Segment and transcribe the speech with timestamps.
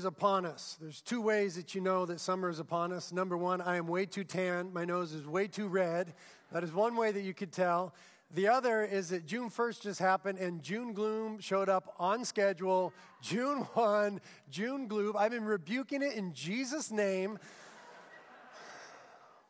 [0.00, 0.78] is upon us.
[0.80, 3.12] There's two ways that you know that summer is upon us.
[3.12, 4.72] Number one, I am way too tan.
[4.72, 6.14] My nose is way too red.
[6.52, 7.94] That is one way that you could tell.
[8.30, 12.94] The other is that June 1st just happened and June gloom showed up on schedule.
[13.20, 15.16] June 1, June gloom.
[15.18, 17.38] I've been rebuking it in Jesus' name.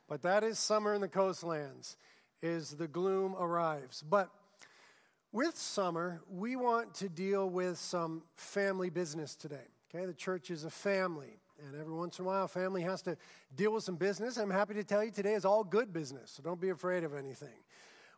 [0.08, 1.96] But that is summer in the coastlands,
[2.42, 4.02] is the gloom arrives.
[4.02, 4.30] But
[5.30, 9.68] with summer, we want to deal with some family business today.
[9.92, 13.16] Okay, the church is a family, and every once in a while, family has to
[13.56, 14.36] deal with some business.
[14.36, 17.12] I'm happy to tell you today is all good business, so don't be afraid of
[17.12, 17.64] anything.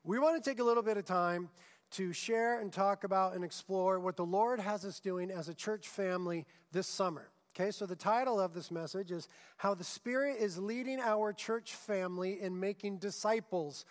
[0.05, 1.49] We want to take a little bit of time
[1.93, 5.55] to share and talk about and explore what the Lord has us doing as a
[5.55, 7.31] church family this summer.
[7.57, 9.27] Okay, so the title of this message is
[9.57, 13.87] How the Spirit is Leading Our Church Family in Making Disciples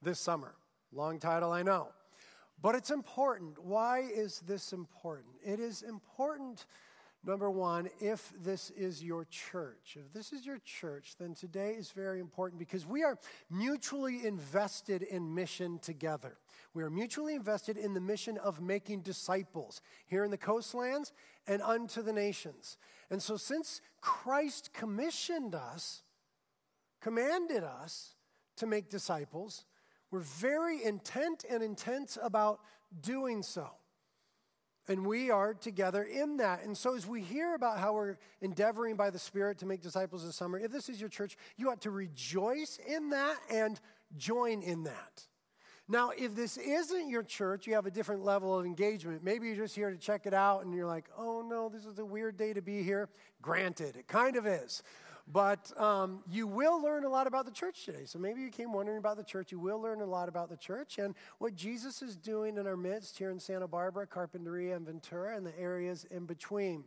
[0.00, 0.54] this summer.
[0.94, 1.88] Long title, I know.
[2.62, 3.62] But it's important.
[3.62, 5.34] Why is this important?
[5.44, 6.64] It is important,
[7.24, 9.96] number one, if this is your church.
[9.96, 13.18] If this is your church, then today is very important because we are
[13.50, 16.38] mutually invested in mission together.
[16.74, 21.12] We are mutually invested in the mission of making disciples here in the coastlands
[21.46, 22.76] and unto the nations.
[23.10, 26.02] And so, since Christ commissioned us,
[27.00, 28.14] commanded us
[28.56, 29.64] to make disciples,
[30.10, 32.60] we're very intent and intense about
[33.00, 33.70] doing so.
[34.88, 36.64] And we are together in that.
[36.64, 40.24] And so, as we hear about how we're endeavoring by the Spirit to make disciples
[40.24, 43.80] this summer, if this is your church, you ought to rejoice in that and
[44.16, 45.26] join in that.
[45.88, 49.22] Now, if this isn't your church, you have a different level of engagement.
[49.22, 51.98] Maybe you're just here to check it out and you're like, oh no, this is
[51.98, 53.08] a weird day to be here.
[53.42, 54.82] Granted, it kind of is.
[55.26, 58.04] But um, you will learn a lot about the church today.
[58.06, 59.52] So maybe you came wondering about the church.
[59.52, 62.76] You will learn a lot about the church and what Jesus is doing in our
[62.76, 66.84] midst here in Santa Barbara, Carpinteria, and Ventura, and the areas in between.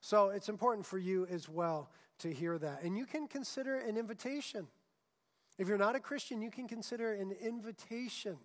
[0.00, 2.82] So it's important for you as well to hear that.
[2.82, 4.66] And you can consider an invitation.
[5.58, 8.38] If you're not a Christian, you can consider an invitation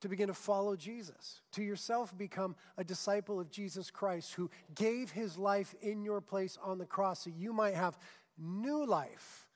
[0.00, 5.10] to begin to follow Jesus, to yourself become a disciple of Jesus Christ who gave
[5.10, 7.98] his life in your place on the cross so you might have
[8.38, 9.48] new life,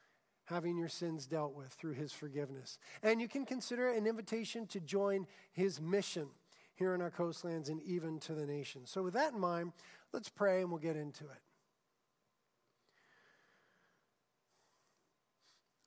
[0.46, 2.78] having your sins dealt with through his forgiveness.
[3.02, 6.28] And you can consider an invitation to join his mission
[6.74, 8.90] here in our coastlands and even to the nations.
[8.90, 9.72] So, with that in mind,
[10.12, 11.40] let's pray and we'll get into it.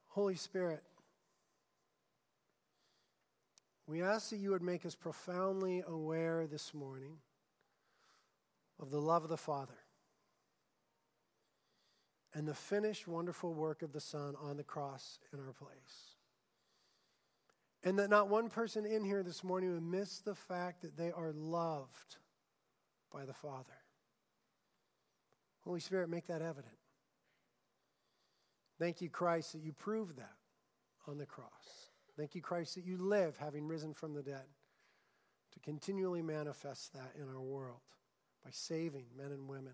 [0.10, 0.82] Holy Spirit,
[3.88, 7.18] we ask that you would make us profoundly aware this morning
[8.80, 9.78] of the love of the Father
[12.34, 16.16] and the finished wonderful work of the Son on the cross in our place.
[17.84, 21.12] And that not one person in here this morning would miss the fact that they
[21.12, 22.18] are loved
[23.14, 23.78] by the Father.
[25.64, 26.76] Holy Spirit, make that evident.
[28.80, 30.36] Thank you, Christ, that you proved that
[31.08, 31.92] on the cross.
[32.18, 34.46] Thank you, Christ, that you live, having risen from the dead,
[35.54, 37.82] to continually manifest that in our world
[38.44, 39.74] by saving men and women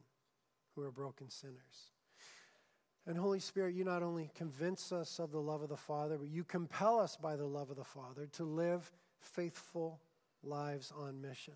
[0.75, 1.91] who are broken sinners.
[3.06, 6.29] And Holy Spirit, you not only convince us of the love of the Father, but
[6.29, 10.00] you compel us by the love of the Father to live faithful
[10.44, 11.56] lives on mission.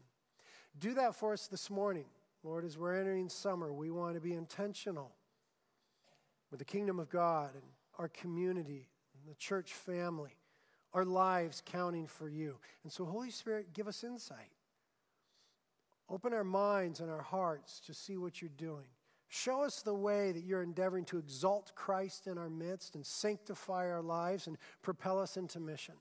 [0.78, 2.06] Do that for us this morning.
[2.44, 5.12] Lord, as we're entering summer, we want to be intentional
[6.52, 7.64] with the kingdom of God and
[7.98, 10.36] our community and the church family
[10.96, 12.58] our lives counting for you.
[12.84, 14.54] And so, Holy Spirit, give us insight.
[16.10, 18.86] Open our minds and our hearts to see what you're doing.
[19.28, 23.90] Show us the way that you're endeavoring to exalt Christ in our midst and sanctify
[23.92, 25.96] our lives and propel us into mission.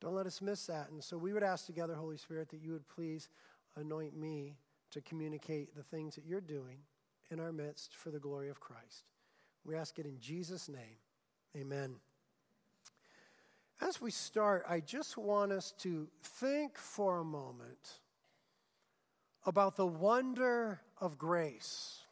[0.00, 0.90] Don't let us miss that.
[0.90, 3.28] And so we would ask together, Holy Spirit, that you would please
[3.76, 4.56] anoint me
[4.90, 6.80] to communicate the things that you're doing
[7.30, 9.04] in our midst for the glory of Christ.
[9.64, 10.98] We ask it in Jesus' name.
[11.56, 11.96] Amen.
[13.80, 18.00] As we start, I just want us to think for a moment
[19.46, 22.02] about the wonder of grace.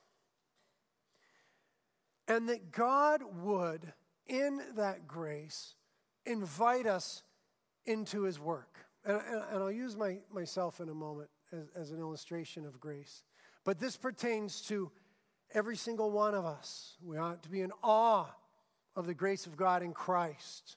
[2.27, 3.93] And that God would,
[4.27, 5.75] in that grace,
[6.25, 7.23] invite us
[7.85, 8.87] into his work.
[9.05, 13.25] And, and I'll use my, myself in a moment as, as an illustration of grace.
[13.65, 14.91] But this pertains to
[15.53, 16.97] every single one of us.
[17.03, 18.35] We ought to be in awe
[18.97, 20.77] of the grace of God in Christ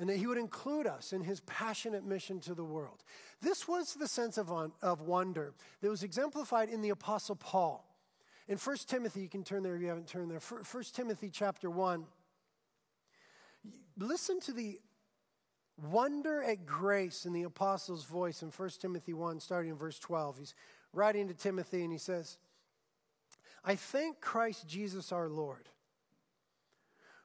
[0.00, 3.04] and that he would include us in his passionate mission to the world.
[3.42, 4.50] This was the sense of,
[4.80, 5.52] of wonder
[5.82, 7.86] that was exemplified in the Apostle Paul.
[8.48, 10.40] In 1 Timothy, you can turn there if you haven't turned there.
[10.40, 10.64] 1
[10.94, 12.06] Timothy chapter 1.
[13.98, 14.80] Listen to the
[15.90, 20.38] wonder at grace in the apostle's voice in 1 Timothy 1, starting in verse 12.
[20.38, 20.54] He's
[20.94, 22.38] writing to Timothy, and he says,
[23.62, 25.68] I thank Christ Jesus our Lord,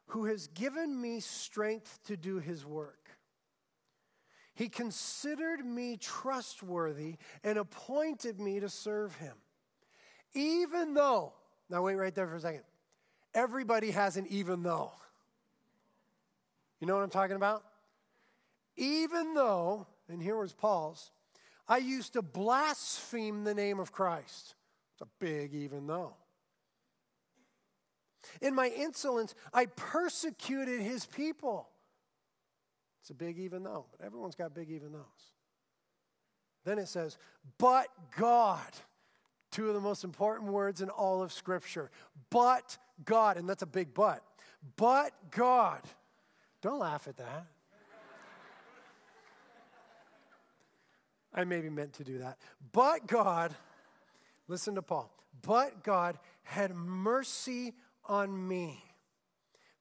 [0.07, 3.09] who has given me strength to do his work.
[4.53, 9.35] He considered me trustworthy and appointed me to serve him.
[10.33, 11.33] Even though,
[11.69, 12.63] now wait right there for a second.
[13.33, 14.91] Everybody has an even though.
[16.79, 17.63] You know what I'm talking about?
[18.77, 21.11] Even though, and here was Paul's,
[21.67, 24.55] I used to blaspheme the name of Christ.
[24.93, 26.13] It's a big even though.
[28.41, 31.69] In my insolence, I persecuted his people.
[33.01, 35.05] It's a big even though, but everyone's got big even though.
[36.63, 37.17] Then it says,
[37.57, 37.87] but
[38.17, 38.71] God.
[39.51, 41.89] Two of the most important words in all of Scripture.
[42.29, 44.21] But God, and that's a big but.
[44.75, 45.81] But God.
[46.61, 47.45] Don't laugh at that.
[51.33, 52.37] I maybe meant to do that.
[52.71, 53.53] But God,
[54.47, 55.11] listen to Paul,
[55.41, 57.73] but God had mercy
[58.07, 58.83] on me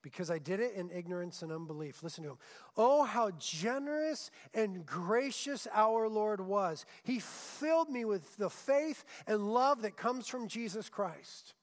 [0.04, 2.02] because I did it in ignorance and unbelief.
[2.02, 2.38] Listen to him.
[2.76, 6.84] Oh, how generous and gracious our Lord was.
[7.02, 11.54] He filled me with the faith and love that comes from Jesus Christ.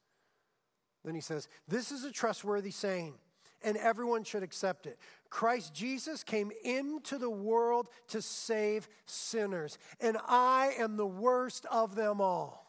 [1.06, 3.14] Then he says, This is a trustworthy saying,
[3.64, 4.98] and everyone should accept it.
[5.30, 11.94] Christ Jesus came into the world to save sinners, and I am the worst of
[11.94, 12.66] them all.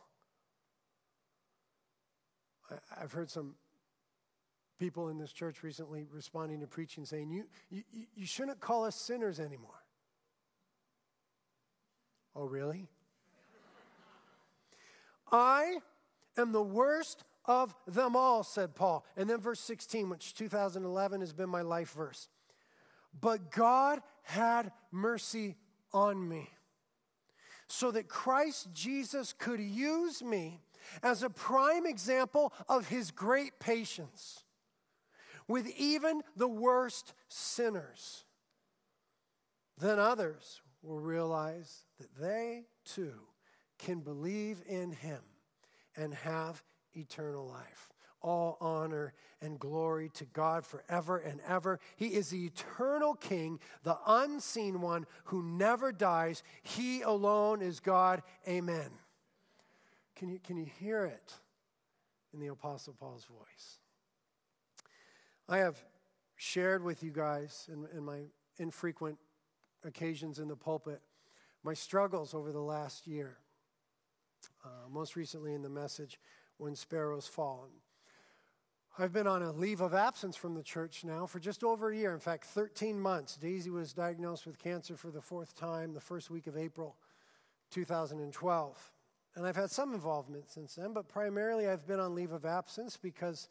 [3.00, 3.54] I've heard some
[4.82, 7.84] people in this church recently responding to preaching saying, You, you,
[8.16, 9.84] you shouldn't call us sinners anymore.
[12.34, 12.88] Oh, really?
[15.30, 15.76] I
[16.36, 19.06] am the worst of them all, said Paul.
[19.16, 22.28] And then verse 16, which 2011 has been my life verse.
[23.20, 25.54] But God had mercy
[25.92, 26.50] on me
[27.68, 30.60] so that Christ Jesus could use me
[31.04, 34.41] as a prime example of his great patience
[35.48, 38.24] with even the worst sinners,
[39.78, 43.20] then others will realize that they too
[43.78, 45.20] can believe in him
[45.96, 46.62] and have
[46.94, 47.90] eternal life.
[48.20, 51.80] All honor and glory to God forever and ever.
[51.96, 56.44] He is the eternal King, the unseen one who never dies.
[56.62, 58.22] He alone is God.
[58.46, 58.90] Amen.
[60.14, 61.32] Can you, can you hear it
[62.32, 63.80] in the Apostle Paul's voice?
[65.52, 65.84] I have
[66.34, 68.20] shared with you guys in, in my
[68.56, 69.18] infrequent
[69.84, 71.02] occasions in the pulpit
[71.62, 73.36] my struggles over the last year.
[74.64, 76.18] Uh, most recently in the message,
[76.56, 77.68] When Sparrows Fall.
[78.98, 81.96] I've been on a leave of absence from the church now for just over a
[81.96, 82.14] year.
[82.14, 83.36] In fact, 13 months.
[83.36, 86.96] Daisy was diagnosed with cancer for the fourth time the first week of April
[87.72, 88.92] 2012.
[89.34, 92.96] And I've had some involvement since then, but primarily I've been on leave of absence
[92.96, 93.50] because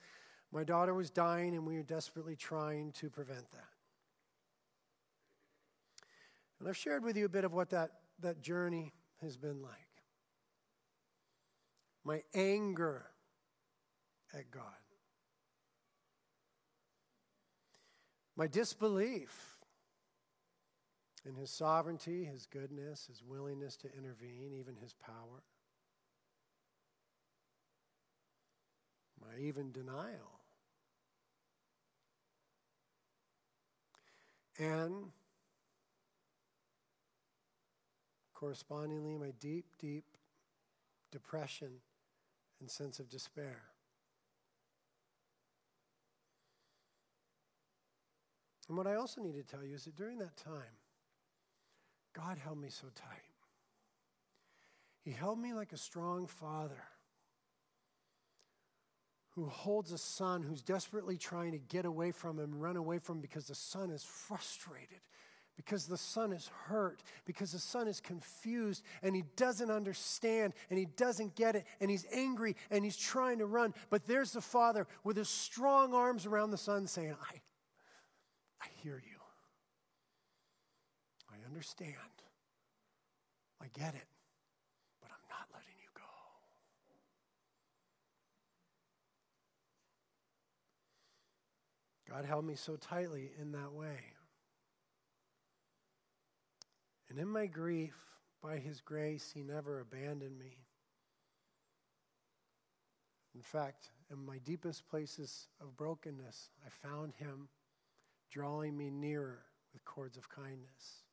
[0.52, 3.70] my daughter was dying, and we were desperately trying to prevent that.
[6.60, 9.74] And I've shared with you a bit of what that, that journey has been like.
[12.04, 13.06] My anger
[14.34, 14.64] at God,
[18.36, 19.58] my disbelief
[21.26, 25.44] in His sovereignty, His goodness, His willingness to intervene, even His power,
[29.22, 30.41] my even denial
[34.62, 35.06] And
[38.36, 40.06] correspondingly, my deep, deep
[41.12, 41.80] depression
[42.60, 43.64] and sense of despair.
[48.70, 50.78] And what I also need to tell you is that during that time,
[52.14, 53.34] God held me so tight.
[55.04, 56.84] He held me like a strong father
[59.32, 63.18] who holds a son who's desperately trying to get away from him, run away from
[63.18, 65.00] him because the son is frustrated,
[65.56, 70.78] because the son is hurt, because the son is confused and he doesn't understand and
[70.78, 73.74] he doesn't get it and he's angry and he's trying to run.
[73.90, 77.42] But there's the father with his strong arms around the son saying, I,
[78.62, 79.18] I hear you.
[81.32, 81.96] I understand.
[83.62, 84.11] I get it.
[92.12, 94.00] God held me so tightly in that way.
[97.10, 97.96] And in my grief,
[98.44, 100.58] by His grace, He never abandoned me.
[103.34, 107.48] In fact, in my deepest places of brokenness, I found Him
[108.30, 111.06] drawing me nearer with cords of kindness.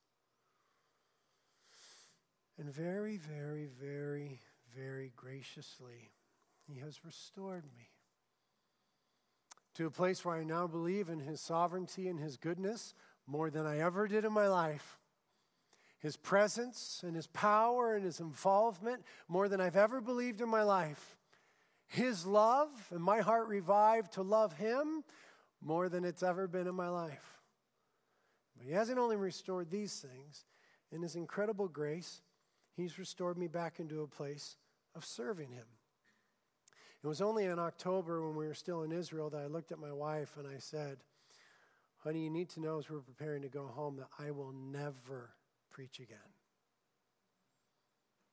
[2.57, 4.41] And very, very, very,
[4.75, 6.11] very graciously,
[6.67, 7.87] He has restored me
[9.79, 12.93] to a place where I now believe in His sovereignty and His goodness
[13.25, 14.99] more than I ever did in my life.
[15.99, 20.63] His presence and His power and His involvement more than I've ever believed in my
[20.63, 21.15] life.
[21.87, 25.05] His love and my heart revived to love Him
[25.61, 27.39] more than it's ever been in my life.
[28.57, 30.43] But He hasn't only restored these things,
[30.91, 32.21] in His incredible grace,
[32.75, 34.57] He's restored me back into a place
[34.93, 35.67] of serving Him.
[37.03, 39.79] It was only in October when we were still in Israel that I looked at
[39.79, 40.97] my wife and I said,
[42.03, 45.31] Honey, you need to know as we're preparing to go home that I will never
[45.69, 46.17] preach again.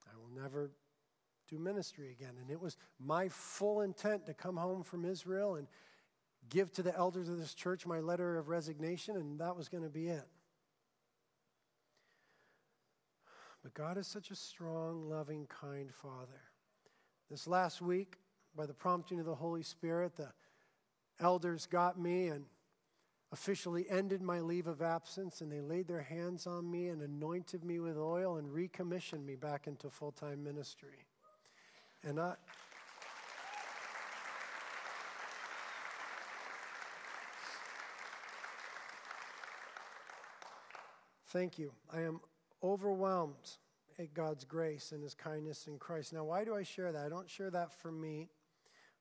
[0.08, 0.70] I will never
[1.48, 2.34] do ministry again.
[2.40, 5.66] And it was my full intent to come home from Israel and
[6.48, 9.82] give to the elders of this church my letter of resignation, and that was going
[9.82, 10.26] to be it.
[13.62, 16.42] But God is such a strong, loving, kind Father.
[17.28, 18.18] This last week,
[18.56, 20.32] by the prompting of the Holy Spirit, the
[21.20, 22.44] elders got me and
[23.32, 27.64] officially ended my leave of absence, and they laid their hands on me and anointed
[27.64, 31.06] me with oil and recommissioned me back into full time ministry.
[32.02, 32.34] And I.
[41.28, 41.72] Thank you.
[41.92, 42.20] I am
[42.62, 43.34] overwhelmed
[43.98, 46.12] at God's grace and His kindness in Christ.
[46.12, 47.04] Now, why do I share that?
[47.04, 48.28] I don't share that for me.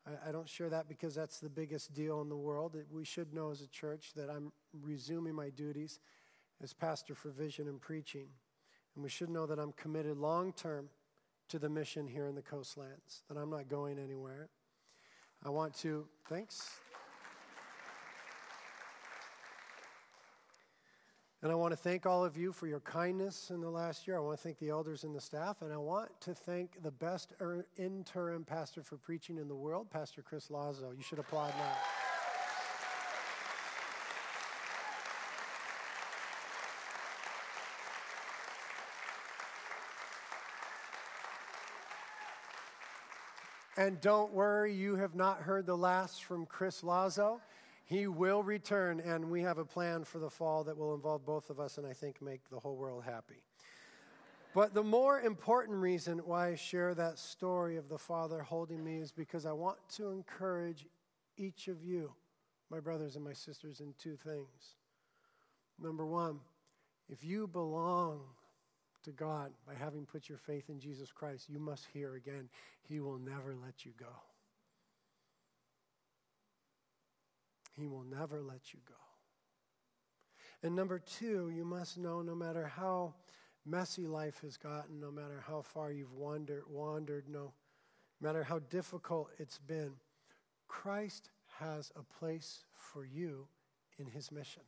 [0.05, 2.75] I, I don't share that because that's the biggest deal in the world.
[2.91, 6.00] We should know as a church that I'm resuming my duties
[6.63, 8.27] as pastor for vision and preaching.
[8.95, 10.89] And we should know that I'm committed long term
[11.50, 14.50] to the mission here in the coastlands, that I'm not going anywhere.
[15.43, 16.69] I want to, thanks.
[21.45, 24.17] And I want to thank all of you for your kindness in the last year.
[24.17, 25.61] I want to thank the elders and the staff.
[25.61, 29.91] And I want to thank the best er, interim pastor for preaching in the world,
[29.91, 30.91] Pastor Chris Lazo.
[30.97, 31.77] You should applaud now.
[43.77, 47.39] And don't worry, you have not heard the last from Chris Lazo.
[47.86, 51.51] He will return, and we have a plan for the fall that will involve both
[51.51, 53.44] of us and I think make the whole world happy.
[54.56, 58.98] But the more important reason why I share that story of the Father holding me
[58.98, 60.88] is because I want to encourage
[61.38, 62.13] each of you,
[62.72, 64.75] my brothers and my sisters, in two things.
[65.80, 66.39] Number one,
[67.10, 68.22] if you belong
[69.04, 72.50] to God by having put your faith in Jesus Christ, you must hear again,
[72.82, 74.08] He will never let you go.
[77.77, 78.96] He will never let you go.
[80.63, 83.15] And number two, you must know no matter how
[83.65, 87.53] messy life has gotten, no matter how far you've wandered, wandered no
[88.22, 89.94] matter how difficult it's been,
[90.67, 91.29] Christ
[91.60, 93.48] has a place for you
[93.98, 94.63] in his mission.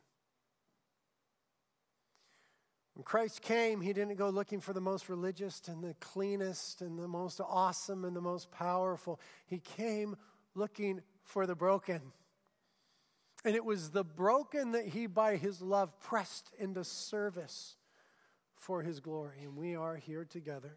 [2.94, 6.98] When Christ came, he didn't go looking for the most religious and the cleanest and
[6.98, 9.20] the most awesome and the most powerful.
[9.46, 10.16] He came
[10.54, 12.00] looking for the broken.
[13.44, 17.76] And it was the broken that he, by his love, pressed into service
[18.54, 19.38] for his glory.
[19.42, 20.76] And we are here together,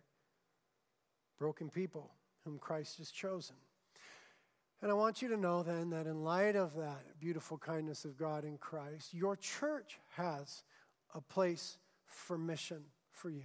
[1.39, 2.11] broken people
[2.45, 3.55] whom Christ has chosen.
[4.81, 8.17] And I want you to know then that in light of that beautiful kindness of
[8.17, 10.63] God in Christ, your church has
[11.13, 13.43] a place for mission for you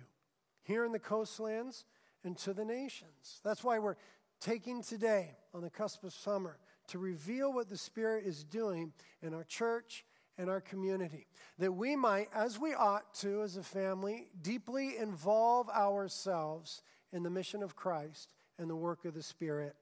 [0.62, 1.84] here in the coastlands
[2.24, 3.40] and to the nations.
[3.44, 3.96] That's why we're
[4.40, 6.58] taking today on the cusp of summer
[6.88, 10.04] to reveal what the Spirit is doing in our church
[10.38, 11.26] and our community.
[11.58, 17.30] That we might, as we ought to as a family, deeply involve ourselves in the
[17.30, 19.74] mission of Christ and the work of the Spirit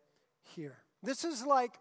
[0.43, 0.79] here.
[1.03, 1.79] This is like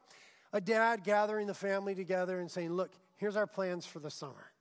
[0.51, 4.52] a dad gathering the family together and saying, Look, here's our plans for the summer.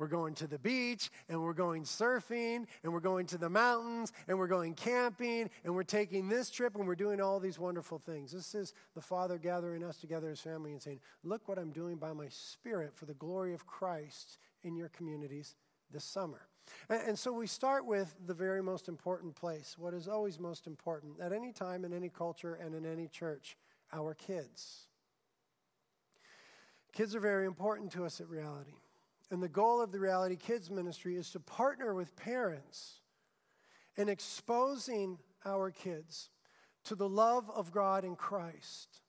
[0.00, 4.14] We're going to the beach and we're going surfing and we're going to the mountains
[4.28, 7.98] and we're going camping and we're taking this trip and we're doing all these wonderful
[7.98, 8.32] things.
[8.32, 11.96] This is the Father gathering us together as family and saying, Look what I'm doing
[11.98, 15.54] by my Spirit for the glory of Christ in your communities
[15.92, 16.48] this summer.
[16.88, 21.20] And, so we start with the very most important place, what is always most important
[21.20, 23.58] at any time in any culture and in any church
[23.92, 24.86] our kids.
[26.94, 28.76] Kids are very important to us at reality.
[29.30, 33.00] And the goal of the Reality Kids ministry is to partner with parents
[33.96, 36.30] in exposing our kids
[36.84, 39.02] to the love of God in Christ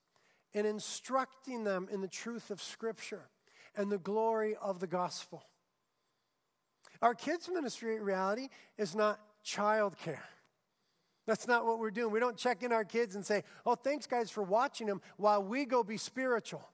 [0.54, 3.30] and instructing them in the truth of Scripture
[3.76, 5.44] and the glory of the gospel.
[7.02, 10.20] Our kids' ministry at reality is not childcare.
[11.26, 12.12] That's not what we're doing.
[12.12, 15.44] We don't check in our kids and say, oh, thanks, guys, for watching them while
[15.44, 16.68] we go be spiritual.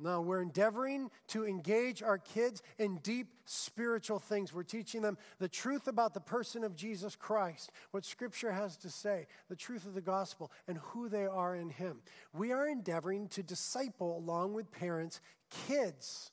[0.00, 4.54] No, we're endeavoring to engage our kids in deep spiritual things.
[4.54, 8.90] We're teaching them the truth about the person of Jesus Christ, what Scripture has to
[8.90, 12.02] say, the truth of the gospel, and who they are in Him.
[12.32, 15.20] We are endeavoring to disciple, along with parents,
[15.66, 16.30] kids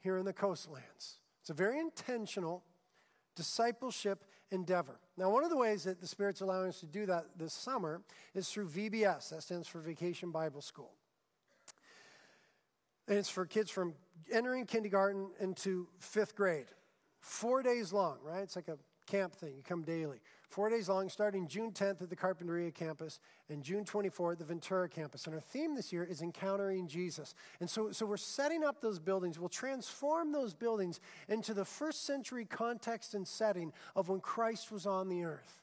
[0.00, 1.18] here in the coastlands.
[1.40, 2.64] It's a very intentional
[3.36, 4.98] discipleship endeavor.
[5.16, 8.02] Now, one of the ways that the Spirit's allowing us to do that this summer
[8.34, 10.92] is through VBS, that stands for Vacation Bible School.
[13.08, 13.94] And it's for kids from
[14.32, 16.66] entering kindergarten into fifth grade.
[17.20, 18.42] Four days long, right?
[18.42, 19.54] It's like a camp thing.
[19.56, 20.20] You come daily.
[20.48, 23.18] Four days long, starting June 10th at the Carpinteria campus
[23.48, 25.26] and June 24th at the Ventura campus.
[25.26, 27.34] And our theme this year is Encountering Jesus.
[27.60, 29.38] And so, so we're setting up those buildings.
[29.38, 34.86] We'll transform those buildings into the first century context and setting of when Christ was
[34.86, 35.62] on the earth.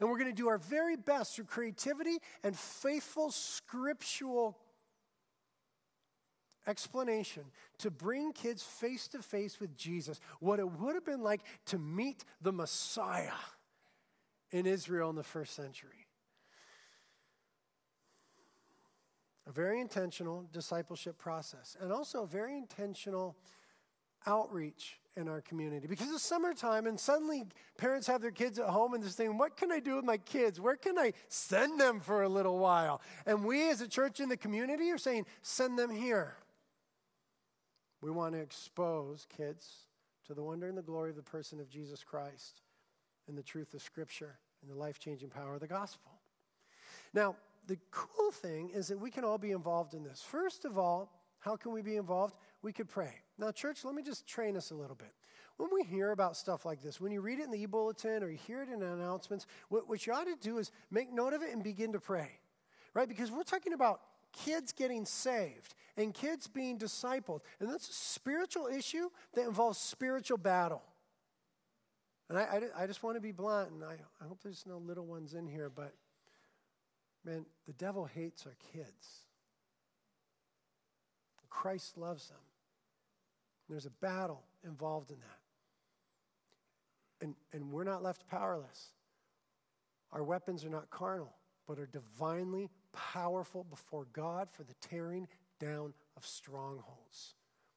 [0.00, 4.58] And we're going to do our very best through creativity and faithful scriptural
[6.68, 7.44] explanation
[7.78, 11.78] to bring kids face to face with Jesus, what it would have been like to
[11.78, 13.32] meet the Messiah
[14.50, 16.06] in Israel in the first century.
[19.46, 23.34] A very intentional discipleship process, and also a very intentional
[24.26, 27.44] outreach in our community because it's summertime and suddenly
[27.76, 30.18] parents have their kids at home and they're saying, What can I do with my
[30.18, 30.60] kids?
[30.60, 33.00] Where can I send them for a little while?
[33.26, 36.36] And we as a church in the community are saying, Send them here.
[38.00, 39.86] We want to expose kids
[40.26, 42.62] to the wonder and the glory of the person of Jesus Christ
[43.26, 46.12] and the truth of Scripture and the life changing power of the gospel.
[47.12, 47.36] Now,
[47.66, 50.22] the cool thing is that we can all be involved in this.
[50.22, 52.34] First of all, how can we be involved?
[52.62, 53.12] We could pray.
[53.38, 55.12] Now, church, let me just train us a little bit.
[55.56, 58.22] When we hear about stuff like this, when you read it in the e bulletin
[58.22, 61.32] or you hear it in announcements, what, what you ought to do is make note
[61.32, 62.38] of it and begin to pray,
[62.94, 63.08] right?
[63.08, 64.00] Because we're talking about
[64.44, 67.40] kids getting saved and kids being discipled.
[67.60, 70.82] And that's a spiritual issue that involves spiritual battle.
[72.28, 74.78] And I, I, I just want to be blunt, and I, I hope there's no
[74.78, 75.94] little ones in here, but
[77.24, 79.22] man, the devil hates our kids.
[81.48, 82.36] Christ loves them.
[83.68, 85.38] There's a battle involved in that.
[87.20, 88.92] And, and we're not left powerless.
[90.12, 91.34] Our weapons are not carnal,
[91.66, 97.34] but are divinely powerful before God for the tearing down of strongholds.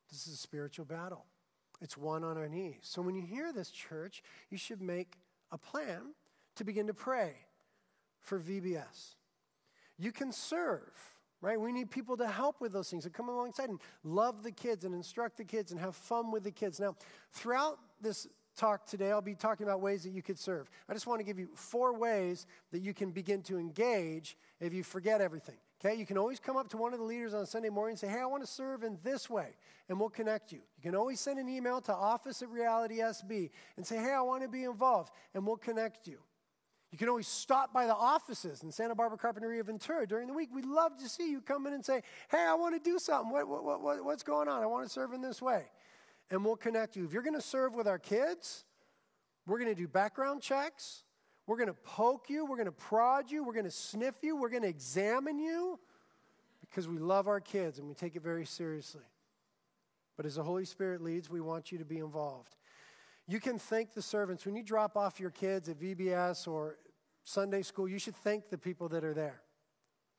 [0.09, 1.25] This is a spiritual battle.
[1.81, 2.79] It's one on our knees.
[2.81, 5.15] So when you hear this, church, you should make
[5.51, 6.13] a plan
[6.55, 7.33] to begin to pray
[8.19, 9.15] for VBS.
[9.97, 10.91] You can serve,
[11.41, 11.59] right?
[11.59, 14.85] We need people to help with those things and come alongside and love the kids
[14.85, 16.79] and instruct the kids and have fun with the kids.
[16.79, 16.95] Now,
[17.31, 18.27] throughout this
[18.61, 20.69] talk today, I'll be talking about ways that you could serve.
[20.87, 24.71] I just want to give you four ways that you can begin to engage if
[24.71, 25.55] you forget everything.
[25.83, 27.99] Okay, you can always come up to one of the leaders on Sunday morning and
[27.99, 29.55] say, Hey, I want to serve in this way,
[29.89, 30.59] and we'll connect you.
[30.77, 34.21] You can always send an email to office at Reality SB and say, Hey, I
[34.21, 36.19] want to be involved, and we'll connect you.
[36.91, 40.49] You can always stop by the offices in Santa Barbara Carpinteria Ventura during the week.
[40.53, 43.31] We'd love to see you come in and say, Hey, I want to do something.
[43.31, 44.61] What, what, what, what's going on?
[44.61, 45.63] I want to serve in this way
[46.31, 47.05] and we'll connect you.
[47.05, 48.63] If you're going to serve with our kids,
[49.45, 51.03] we're going to do background checks.
[51.45, 52.45] We're going to poke you.
[52.45, 53.43] We're going to prod you.
[53.43, 54.37] We're going to sniff you.
[54.37, 55.79] We're going to examine you
[56.61, 59.03] because we love our kids and we take it very seriously.
[60.15, 62.55] But as the Holy Spirit leads, we want you to be involved.
[63.27, 64.45] You can thank the servants.
[64.45, 66.77] When you drop off your kids at VBS or
[67.23, 69.41] Sunday school, you should thank the people that are there.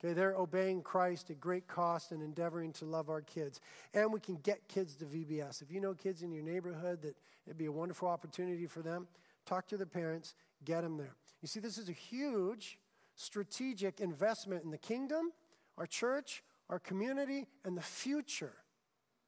[0.04, 3.60] Okay, they're obeying Christ at great cost and endeavoring to love our kids.
[3.94, 5.62] And we can get kids to VBS.
[5.62, 7.14] If you know kids in your neighborhood that
[7.46, 9.06] it'd be a wonderful opportunity for them,
[9.46, 10.34] talk to the parents,
[10.64, 11.14] get them there.
[11.40, 12.78] You see, this is a huge
[13.14, 15.30] strategic investment in the kingdom,
[15.78, 18.54] our church, our community, and the future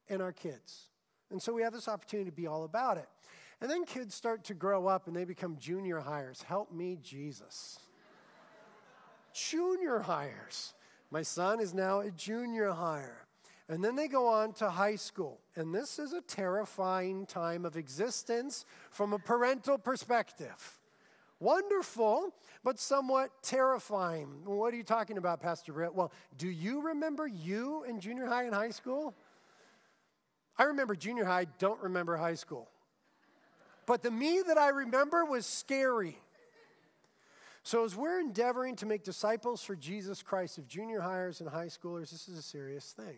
[0.07, 0.89] in our kids.
[1.31, 3.07] And so we have this opportunity to be all about it.
[3.61, 6.43] And then kids start to grow up and they become junior highers.
[6.43, 7.79] Help me, Jesus
[9.35, 10.73] junior highers.
[11.11, 13.27] My son is now a junior higher.
[13.67, 15.39] And then they go on to high school.
[15.55, 20.79] And this is a terrifying time of existence from a parental perspective.
[21.39, 24.29] Wonderful, but somewhat terrifying.
[24.45, 25.93] What are you talking about, Pastor Britt?
[25.93, 29.13] Well, do you remember you in junior high and high school?
[30.57, 32.69] I remember junior high, don't remember high school.
[33.85, 36.17] But the me that I remember was scary.
[37.65, 41.65] So, as we're endeavoring to make disciples for Jesus Christ of junior highers and high
[41.65, 43.17] schoolers, this is a serious thing.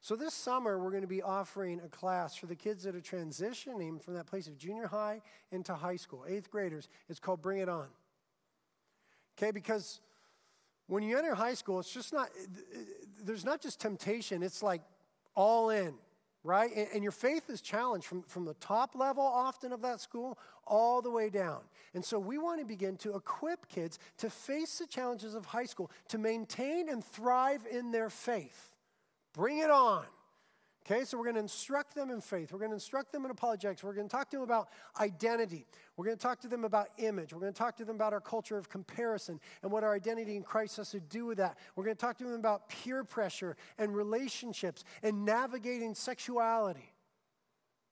[0.00, 3.00] So, this summer, we're going to be offering a class for the kids that are
[3.00, 6.88] transitioning from that place of junior high into high school, eighth graders.
[7.08, 7.88] It's called Bring It On.
[9.36, 9.50] okay?
[9.50, 10.00] Because
[10.86, 12.28] when you enter high school, it's just not,
[13.20, 14.82] there's not just temptation, it's like
[15.34, 15.94] all in,
[16.44, 16.70] right?
[16.94, 20.38] And, your faith is challenged from, from the top level often of that school
[20.72, 21.60] all the way down.
[21.94, 25.66] And so we want to begin to equip kids to face the challenges of high
[25.66, 28.74] school, to maintain and thrive in their faith.
[29.34, 30.04] Bring it on.
[30.84, 32.52] Okay, so we're going to instruct them in faith.
[32.52, 33.84] We're going to instruct them in apologetics.
[33.84, 35.66] We're going to talk to them about identity.
[35.96, 37.32] We're going to talk to them about image.
[37.32, 40.34] We're going to talk to them about our culture of comparison and what our identity
[40.34, 41.56] in Christ has to do with that.
[41.76, 46.92] We're going to talk to them about peer pressure and relationships and navigating sexuality.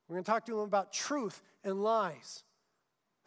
[0.09, 2.43] We're going to talk to them about truth and lies,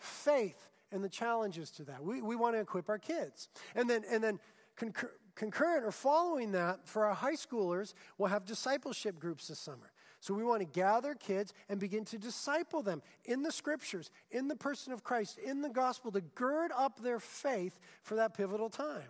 [0.03, 2.03] faith and the challenges to that.
[2.03, 3.49] We, we want to equip our kids.
[3.75, 4.39] And then, and then
[4.75, 9.91] concur, concurrent or following that, for our high schoolers, we'll have discipleship groups this summer.
[10.19, 14.47] So we want to gather kids and begin to disciple them in the scriptures, in
[14.47, 18.69] the person of Christ, in the gospel, to gird up their faith for that pivotal
[18.69, 19.09] time.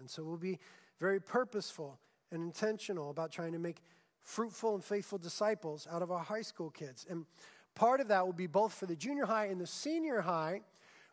[0.00, 0.58] And so we'll be
[0.98, 2.00] very purposeful
[2.32, 3.82] and intentional about trying to make
[4.22, 7.06] fruitful and faithful disciples out of our high school kids.
[7.08, 7.24] And
[7.76, 10.62] part of that will be both for the junior high and the senior high.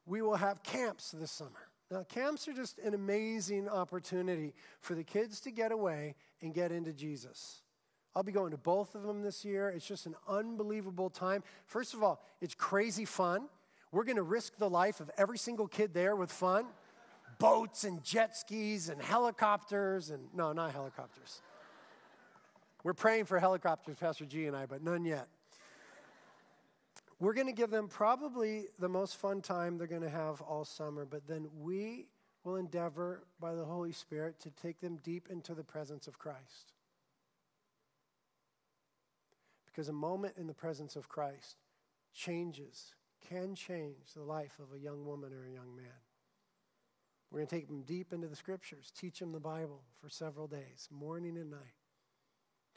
[0.08, 1.70] We will have camps this summer.
[1.92, 6.72] Now, camps are just an amazing opportunity for the kids to get away and get
[6.72, 7.62] into Jesus.
[8.16, 9.70] I'll be going to both of them this year.
[9.70, 11.44] It's just an unbelievable time.
[11.68, 13.48] First of all, it's crazy fun.
[13.92, 16.66] We're going to risk the life of every single kid there with fun
[17.40, 21.42] boats and jet skis and helicopters and no, not helicopters.
[22.84, 25.28] We're praying for helicopters, Pastor G and I, but none yet.
[27.24, 30.66] We're going to give them probably the most fun time they're going to have all
[30.66, 32.08] summer, but then we
[32.44, 36.74] will endeavor by the Holy Spirit to take them deep into the presence of Christ.
[39.66, 41.56] Because a moment in the presence of Christ
[42.14, 42.94] changes,
[43.30, 46.02] can change the life of a young woman or a young man.
[47.32, 50.48] We're going to take them deep into the scriptures, teach them the Bible for several
[50.48, 51.83] days, morning and night.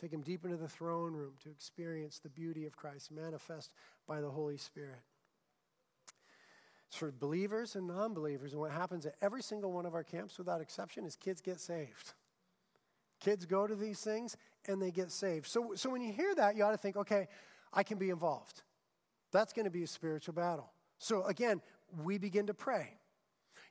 [0.00, 3.72] Take them deep into the throne room to experience the beauty of Christ manifest
[4.06, 5.00] by the Holy Spirit.
[6.88, 8.52] It's for believers and non believers.
[8.52, 11.60] And what happens at every single one of our camps, without exception, is kids get
[11.60, 12.12] saved.
[13.20, 14.36] Kids go to these things
[14.68, 15.46] and they get saved.
[15.46, 17.28] So, so when you hear that, you ought to think, okay,
[17.72, 18.62] I can be involved.
[19.32, 20.70] That's going to be a spiritual battle.
[20.98, 21.60] So again,
[22.02, 22.98] we begin to pray.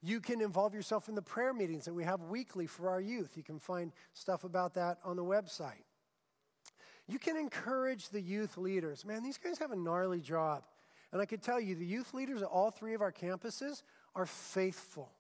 [0.02, 3.32] You can involve yourself in the prayer meetings that we have weekly for our youth.
[3.36, 5.84] You can find stuff about that on the website.
[7.08, 9.06] You can encourage the youth leaders.
[9.06, 10.64] Man, these guys have a gnarly job.
[11.12, 13.84] And I can tell you, the youth leaders at all three of our campuses
[14.16, 15.12] are faithful.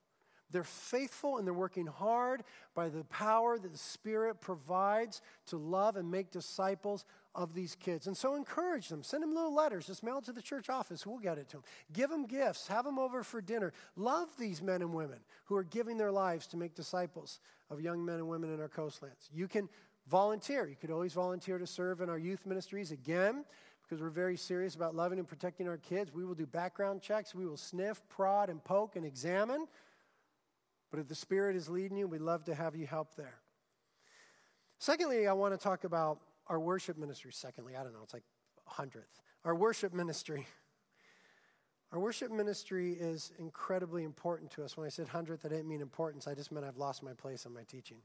[0.51, 2.43] They're faithful and they're working hard
[2.75, 8.07] by the power that the Spirit provides to love and make disciples of these kids.
[8.07, 9.03] And so encourage them.
[9.03, 9.87] Send them little letters.
[9.87, 11.05] Just mail it to the church office.
[11.05, 11.63] We'll get it to them.
[11.91, 12.67] Give them gifts.
[12.67, 13.73] Have them over for dinner.
[13.95, 18.05] Love these men and women who are giving their lives to make disciples of young
[18.05, 19.29] men and women in our coastlands.
[19.33, 19.67] You can
[20.07, 20.67] Volunteer.
[20.67, 22.91] You could always volunteer to serve in our youth ministries.
[22.91, 23.43] Again,
[23.81, 27.33] because we're very serious about loving and protecting our kids, we will do background checks.
[27.33, 29.67] We will sniff, prod, and poke and examine.
[30.91, 33.39] But if the Spirit is leading you, we'd love to have you help there.
[34.77, 37.31] Secondly, I want to talk about our worship ministry.
[37.33, 38.23] Secondly, I don't know, it's like
[38.67, 39.21] hundredth.
[39.43, 40.47] Our worship ministry.
[41.91, 44.75] Our worship ministry is incredibly important to us.
[44.75, 46.27] When I said hundredth, I didn't mean importance.
[46.27, 47.99] I just meant I've lost my place in my teaching.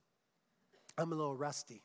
[0.97, 1.83] I'm a little rusty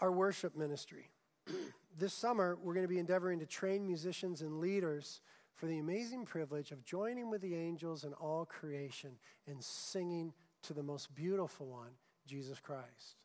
[0.00, 1.10] our worship ministry.
[1.98, 5.20] this summer, we're going to be endeavoring to train musicians and leaders
[5.54, 9.12] for the amazing privilege of joining with the angels and all creation
[9.46, 11.90] and singing to the most beautiful one,
[12.26, 13.16] Jesus Christ.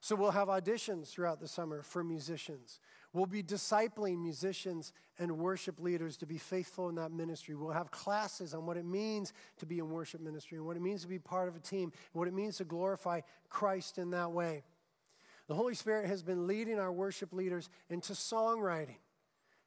[0.00, 2.78] So we'll have auditions throughout the summer for musicians.
[3.12, 7.54] We'll be discipling musicians and worship leaders to be faithful in that ministry.
[7.54, 10.82] We'll have classes on what it means to be in worship ministry and what it
[10.82, 14.10] means to be part of a team and what it means to glorify Christ in
[14.10, 14.62] that way.
[15.48, 18.96] The Holy Spirit has been leading our worship leaders into songwriting.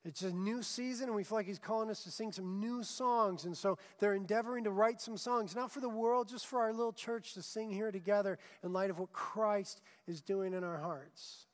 [0.05, 2.83] It's a new season, and we feel like He's calling us to sing some new
[2.83, 3.45] songs.
[3.45, 6.71] And so they're endeavoring to write some songs, not for the world, just for our
[6.71, 10.77] little church to sing here together in light of what Christ is doing in our
[10.77, 11.47] hearts.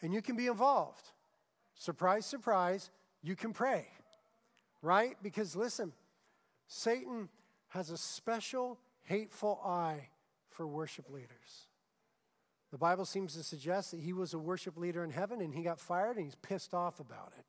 [0.00, 1.06] And you can be involved.
[1.74, 2.90] Surprise, surprise,
[3.22, 3.86] you can pray,
[4.82, 5.16] right?
[5.22, 5.92] Because listen,
[6.66, 7.28] Satan
[7.68, 10.08] has a special hateful eye
[10.50, 11.68] for worship leaders.
[12.72, 15.62] The Bible seems to suggest that he was a worship leader in heaven and he
[15.62, 17.44] got fired and he's pissed off about it.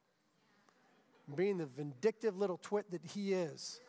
[1.34, 3.80] Being the vindictive little twit that he is,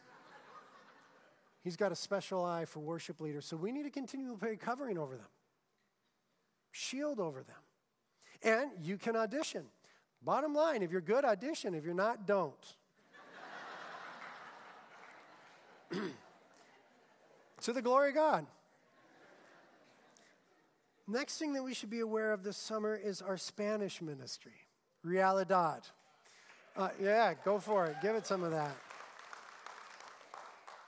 [1.64, 3.44] he's got a special eye for worship leaders.
[3.44, 5.27] So we need to continue to pay covering over them,
[6.70, 7.57] shield over them.
[8.40, 9.64] And you can audition.
[10.23, 11.75] Bottom line, if you're good, audition.
[11.75, 12.55] If you're not, don't.
[17.61, 18.47] to the glory of God.
[21.06, 24.66] Next thing that we should be aware of this summer is our Spanish ministry,
[25.02, 25.82] Realidad.
[26.76, 27.96] Uh, yeah, go for it.
[28.02, 28.74] Give it some of that.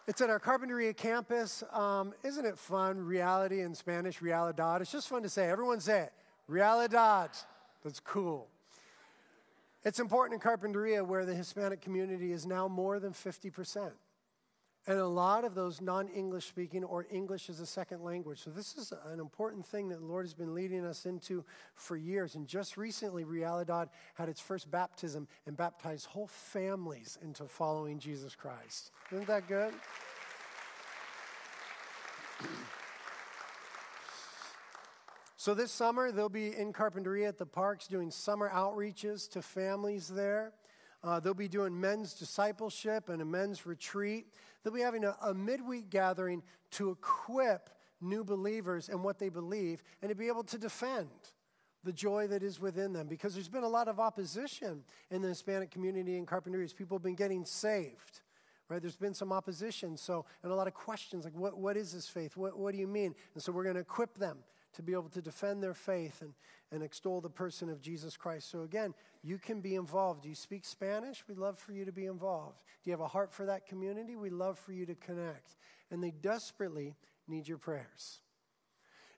[0.09, 1.63] It's at our Carpinteria campus.
[1.73, 3.05] Um, isn't it fun?
[3.05, 4.81] Reality in Spanish, realidad.
[4.81, 5.49] It's just fun to say.
[5.51, 6.13] Everyone say it.
[6.49, 7.31] Realidad.
[7.85, 8.49] That's cool.
[9.85, 13.91] It's important in Carpinteria where the Hispanic community is now more than 50%.
[14.89, 18.39] And a lot of those non English speaking or English as a second language.
[18.39, 21.45] So, this is an important thing that the Lord has been leading us into
[21.75, 22.37] for years.
[22.37, 28.37] And just recently, Realidad had its first baptism and baptized whole families into following Jesus
[28.37, 28.93] Christ.
[29.11, 29.75] Isn't that good?
[35.39, 40.09] So, this summer, they'll be in Carpinteria at the parks doing summer outreaches to families
[40.09, 40.55] there.
[41.05, 44.27] Uh, they'll be doing men's discipleship and a men's retreat.
[44.67, 49.81] They'll be having a, a midweek gathering to equip new believers in what they believe
[50.03, 51.09] and to be able to defend
[51.85, 55.29] the joy that is within them because there's been a lot of opposition in the
[55.29, 56.75] Hispanic community in Carpinteria.
[56.75, 58.23] People have been getting saved,
[58.69, 58.83] right?
[58.83, 62.09] There's been some opposition, so, and a lot of questions like, what, what is this
[62.09, 62.37] faith?
[62.37, 63.15] What, what do you mean?
[63.35, 64.39] And so we're going to equip them
[64.73, 66.35] to be able to defend their faith and,
[66.73, 68.51] and extol the person of Jesus Christ.
[68.51, 68.95] So, again,
[69.27, 70.23] you can be involved.
[70.23, 71.25] Do you speak Spanish?
[71.27, 72.61] We'd love for you to be involved.
[72.85, 74.15] Do you have a heart for that community?
[74.15, 75.57] We'd love for you to connect.
[75.91, 76.95] And they desperately
[77.27, 78.21] need your prayers.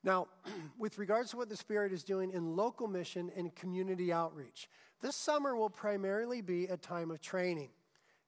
[0.03, 0.29] Now,
[0.79, 4.71] with regards to what the Spirit is doing in local mission and community outreach,
[5.03, 7.69] this summer will primarily be a time of training.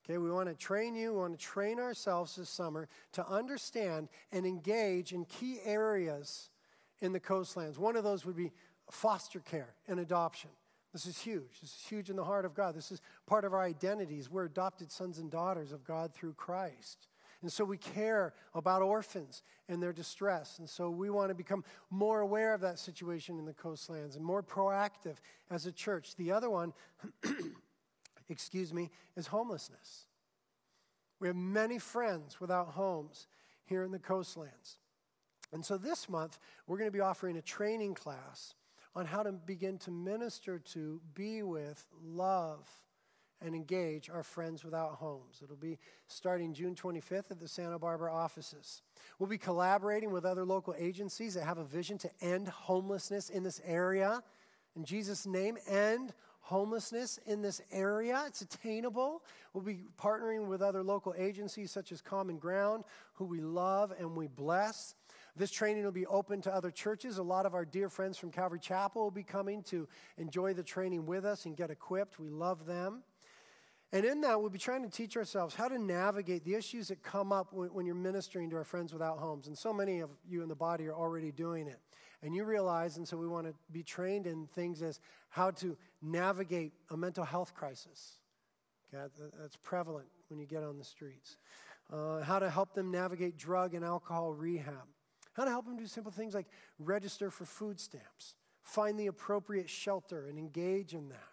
[0.04, 4.10] Okay, we want to train you, we want to train ourselves this summer to understand
[4.32, 6.50] and engage in key areas
[7.00, 7.78] in the coastlands.
[7.78, 8.52] One of those would be
[8.90, 10.50] foster care and adoption.
[10.92, 11.60] This is huge.
[11.60, 12.74] This is huge in the heart of God.
[12.74, 14.30] This is part of our identities.
[14.30, 17.06] We're adopted sons and daughters of God through Christ.
[17.42, 20.58] And so we care about orphans and their distress.
[20.58, 24.24] And so we want to become more aware of that situation in the coastlands and
[24.24, 25.16] more proactive
[25.50, 26.16] as a church.
[26.16, 26.74] The other one,
[28.28, 30.06] excuse me, is homelessness.
[31.18, 33.26] We have many friends without homes
[33.64, 34.78] here in the coastlands.
[35.52, 38.54] And so this month, we're going to be offering a training class
[38.94, 42.68] on how to begin to minister to, be with, love,
[43.42, 45.40] and engage our friends without homes.
[45.42, 48.82] It'll be starting June 25th at the Santa Barbara offices.
[49.18, 53.42] We'll be collaborating with other local agencies that have a vision to end homelessness in
[53.42, 54.22] this area.
[54.76, 58.24] In Jesus' name, end homelessness in this area.
[58.26, 59.22] It's attainable.
[59.52, 64.16] We'll be partnering with other local agencies such as Common Ground, who we love and
[64.16, 64.94] we bless.
[65.40, 67.16] This training will be open to other churches.
[67.16, 70.62] A lot of our dear friends from Calvary Chapel will be coming to enjoy the
[70.62, 72.18] training with us and get equipped.
[72.18, 73.04] We love them.
[73.90, 77.02] And in that, we'll be trying to teach ourselves how to navigate the issues that
[77.02, 79.46] come up when, when, you're ministering to our friends without homes.
[79.46, 81.80] And so many of you in the body are already doing it.
[82.22, 85.00] And you realize, and so we want to be trained in things as
[85.30, 88.18] how to navigate a mental health crisis.
[88.92, 91.38] Okay, that's prevalent when you get on the streets.
[91.90, 94.86] Uh, how to help them navigate drug and alcohol rehab.
[95.34, 96.46] How to help them do simple things like
[96.78, 101.30] register for food stamps, find the appropriate shelter, and engage in that.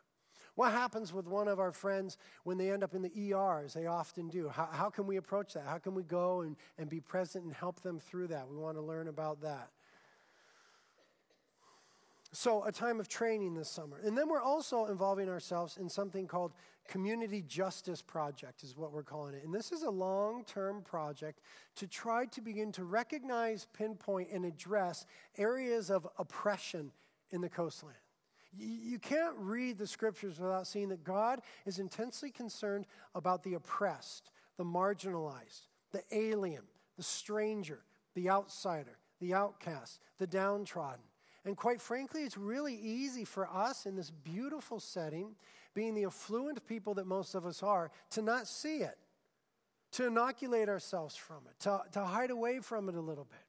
[0.55, 3.73] What happens with one of our friends when they end up in the ER, as
[3.73, 4.49] they often do?
[4.49, 5.65] How, how can we approach that?
[5.67, 8.49] How can we go and, and be present and help them through that?
[8.49, 9.69] We want to learn about that.
[12.31, 13.99] So, a time of training this summer.
[14.03, 16.53] And then we're also involving ourselves in something called
[16.87, 19.43] Community Justice Project, is what we're calling it.
[19.43, 21.41] And this is a long term project
[21.75, 25.05] to try to begin to recognize, pinpoint, and address
[25.37, 26.91] areas of oppression
[27.31, 27.97] in the coastland.
[28.57, 34.31] You can't read the scriptures without seeing that God is intensely concerned about the oppressed,
[34.57, 36.63] the marginalized, the alien,
[36.95, 37.81] the stranger,
[38.15, 41.03] the outsider, the outcast, the downtrodden.
[41.45, 45.35] And quite frankly, it's really easy for us in this beautiful setting,
[45.77, 48.97] being the affluent people that most of us are, to not see it,
[49.91, 53.45] to inoculate ourselves from it, to, to hide away from it a little bit.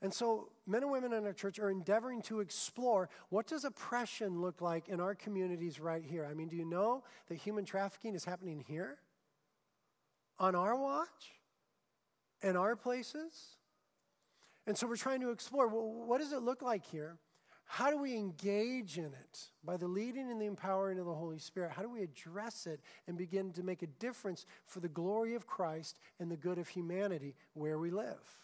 [0.00, 4.40] And so men and women in our church are endeavoring to explore what does oppression
[4.40, 6.26] look like in our communities right here?
[6.30, 8.96] I mean, do you know that human trafficking is happening here?
[10.38, 11.34] On our watch?
[12.40, 13.58] In our places?
[14.66, 17.18] And so we're trying to explore well, what does it look like here?
[17.66, 19.48] How do we engage in it?
[19.64, 21.72] By the leading and the empowering of the Holy Spirit.
[21.72, 25.46] How do we address it and begin to make a difference for the glory of
[25.46, 28.40] Christ and the good of humanity where we live?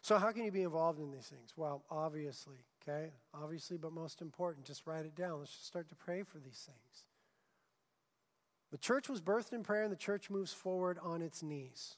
[0.00, 1.52] So, how can you be involved in these things?
[1.56, 3.10] Well, obviously, okay?
[3.34, 5.40] Obviously, but most important, just write it down.
[5.40, 7.04] Let's just start to pray for these things.
[8.70, 11.96] The church was birthed in prayer, and the church moves forward on its knees.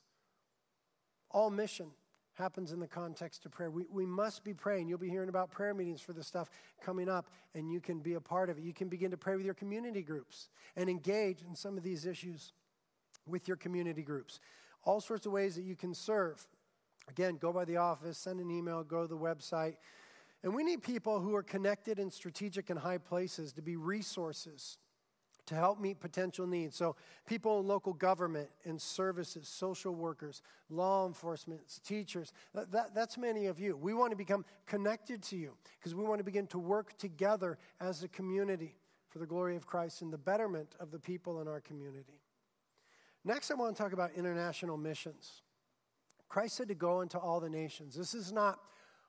[1.31, 1.89] All mission
[2.39, 3.71] happens in the context of prayer.
[3.71, 4.89] We, we must be praying.
[4.89, 6.49] You'll be hearing about prayer meetings for this stuff
[6.81, 8.63] coming up, and you can be a part of it.
[8.63, 12.07] You can begin to pray with your community groups and engage in some of these
[12.07, 12.53] issues
[13.27, 14.41] with your community groups.
[14.85, 16.47] All sorts of ways that you can serve.
[17.09, 19.75] Again, go by the office, send an email, go to the website.
[20.43, 24.79] And we need people who are connected in strategic and high places to be resources
[25.49, 26.77] to help meet potential needs.
[26.77, 33.19] So, people in local government and services, social workers, law enforcement, teachers, that, that, that's
[33.19, 33.77] many of you.
[33.77, 37.59] We want to become connected to you because we want to begin to work together
[37.81, 38.77] as a community
[39.09, 42.21] for the glory of Christ and the betterment of the people in our community.
[43.25, 45.43] Next, I want to talk about international missions.
[46.29, 47.95] Christ said to go into all the nations.
[47.95, 48.59] This is not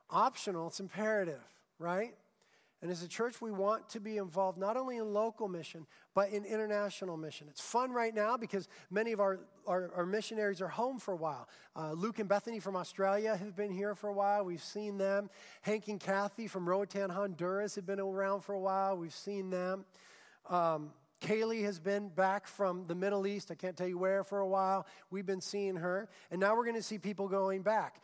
[0.09, 1.41] optional, it's imperative,
[1.77, 2.15] right?
[2.81, 6.29] And as a church, we want to be involved not only in local mission, but
[6.29, 7.47] in international mission.
[7.49, 11.17] It's fun right now because many of our, our, our missionaries are home for a
[11.17, 11.49] while.
[11.75, 14.45] Uh, Luke and Bethany from Australia have been here for a while.
[14.45, 15.29] We've seen them.
[15.61, 18.95] Hank and Kathy from Roatan, Honduras have been around for a while.
[18.95, 19.83] We've seen them.
[20.49, 23.51] Um, Kaylee has been back from the Middle East.
[23.51, 24.87] I can't tell you where for a while.
[25.11, 26.07] We've been seeing her.
[26.31, 28.01] And now we're going to see people going back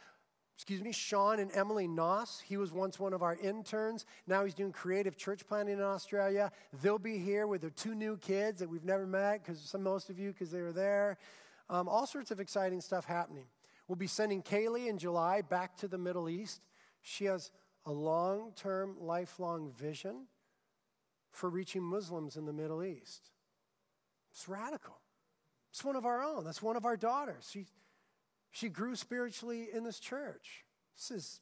[0.56, 2.42] excuse me, Sean and Emily Noss.
[2.42, 4.06] He was once one of our interns.
[4.26, 6.52] Now he's doing creative church planting in Australia.
[6.82, 10.10] They'll be here with their two new kids that we've never met because some most
[10.10, 11.18] of you because they were there.
[11.70, 13.46] Um, all sorts of exciting stuff happening.
[13.88, 16.62] We'll be sending Kaylee in July back to the Middle East.
[17.02, 17.52] She has
[17.86, 20.28] a long term, lifelong vision
[21.32, 23.30] for reaching Muslims in the Middle East.
[24.32, 24.96] It's radical.
[25.70, 26.46] It's one of our own.
[26.46, 27.56] That's one of our daughters.
[28.56, 30.64] She grew spiritually in this church.
[30.96, 31.42] This is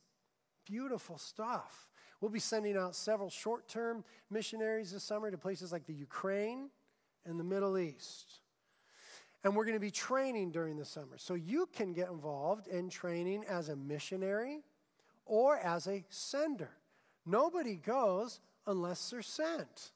[0.66, 1.92] beautiful stuff.
[2.20, 6.72] We'll be sending out several short term missionaries this summer to places like the Ukraine
[7.24, 8.40] and the Middle East.
[9.44, 11.18] And we're going to be training during the summer.
[11.18, 14.62] So you can get involved in training as a missionary
[15.28, 16.72] or as a sender.
[17.28, 19.92] Nobody goes unless they're sent.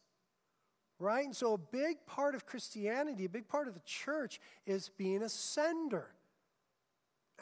[1.00, 1.26] Right?
[1.26, 5.24] And so a big part of Christianity, a big part of the church is being
[5.24, 6.12] a sender.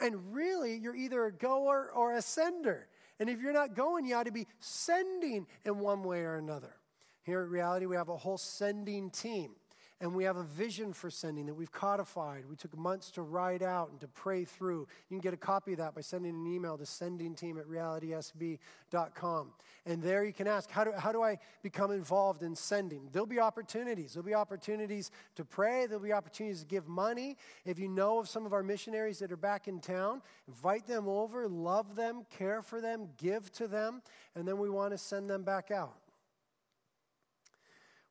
[0.00, 2.88] And really, you're either a goer or a sender.
[3.18, 6.74] And if you're not going, you ought to be sending in one way or another.
[7.22, 9.52] Here at Reality, we have a whole sending team.
[9.98, 12.44] And we have a vision for sending that we've codified.
[12.50, 14.80] We took months to write out and to pray through.
[15.08, 19.52] You can get a copy of that by sending an email to sendingteam at realitysb.com.
[19.86, 23.08] And there you can ask, how do, how do I become involved in sending?
[23.10, 24.12] There'll be opportunities.
[24.12, 25.86] There'll be opportunities to pray.
[25.86, 27.38] There'll be opportunities to give money.
[27.64, 31.08] If you know of some of our missionaries that are back in town, invite them
[31.08, 34.02] over, love them, care for them, give to them,
[34.34, 35.96] and then we want to send them back out.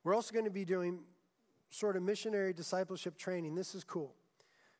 [0.04, 1.00] We're also going to be doing
[1.76, 3.56] sort of missionary discipleship training.
[3.56, 4.16] This is cool.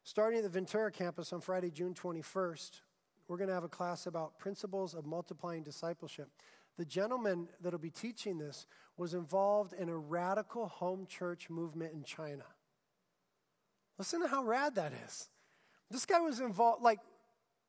[0.04, 2.82] Starting at the Ventura campus on Friday, June 21st,
[3.28, 6.30] we're going to have a class about principles of multiplying discipleship.
[6.78, 12.04] The gentleman that'll be teaching this was involved in a radical home church movement in
[12.04, 12.44] China.
[13.98, 15.30] Listen to how rad that is.
[15.90, 17.00] This guy was involved, like,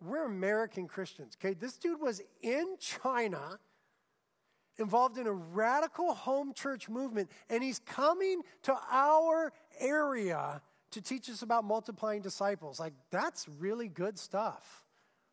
[0.01, 1.55] we're American Christians, okay?
[1.55, 3.59] This dude was in China
[4.79, 10.61] involved in a radical home church movement, and he's coming to our area
[10.91, 12.79] to teach us about multiplying disciples.
[12.81, 14.85] Like, that's really good stuff.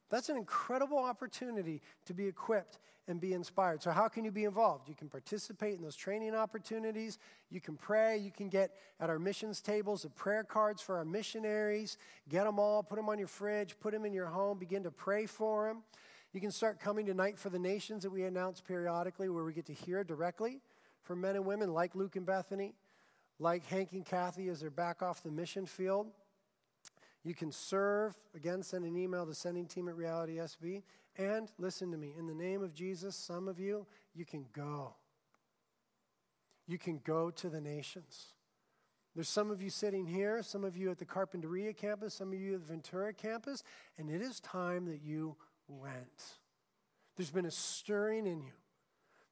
[0.10, 3.82] That's an incredible opportunity to be equipped and be inspired.
[3.82, 4.88] So, how can you be involved?
[4.88, 7.18] You can participate in those training opportunities.
[7.50, 8.18] You can pray.
[8.18, 11.98] You can get at our missions tables the prayer cards for our missionaries.
[12.30, 14.92] Get them all, put them on your fridge, put them in your home, begin to
[14.92, 15.84] pray for them.
[16.34, 19.54] You can start coming to Night for the Nations that we announce periodically, where we
[19.54, 20.62] get to hear directly
[21.04, 22.74] from men and women like Luke and Bethany,
[23.38, 26.08] like Hank and Kathy as they're back off the mission field.
[27.24, 28.16] You can serve.
[28.36, 30.82] Again, send an email to sending team at Reality SB.
[31.20, 34.96] And listen to me, in the name of Jesus, some of you, you can go.
[36.68, 38.34] You can go to the nations.
[39.14, 42.40] There's some of you sitting here, some of you at the Carpinteria campus, some of
[42.40, 43.64] you at the Ventura campus,
[44.00, 45.36] and it is time that you
[45.68, 46.24] went.
[47.16, 48.54] There's been a stirring in you.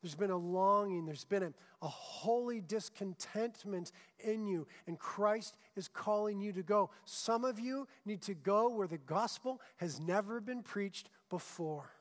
[0.01, 1.05] There's been a longing.
[1.05, 4.67] There's been a, a holy discontentment in you.
[4.87, 6.89] And Christ is calling you to go.
[7.05, 11.91] Some of you need to go where the gospel has never been preached before.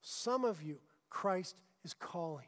[0.00, 0.78] Some of you,
[1.08, 2.46] Christ is calling.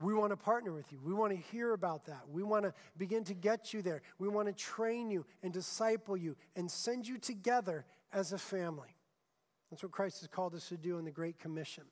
[0.00, 1.00] We want to partner with you.
[1.02, 2.22] We want to hear about that.
[2.30, 4.02] We want to begin to get you there.
[4.18, 8.95] We want to train you and disciple you and send you together as a family.
[9.70, 11.84] That's what Christ has called us to do in the Great Commission.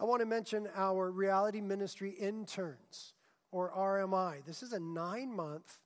[0.00, 3.14] I want to mention our reality ministry interns,
[3.54, 4.44] or RMI.
[4.44, 5.80] This is a nine month,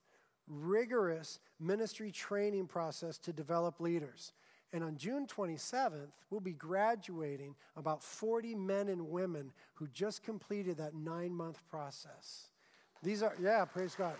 [0.48, 4.32] rigorous ministry training process to develop leaders.
[4.72, 10.78] And on June 27th, we'll be graduating about 40 men and women who just completed
[10.78, 12.48] that nine month process.
[13.02, 14.16] These are, yeah, praise God.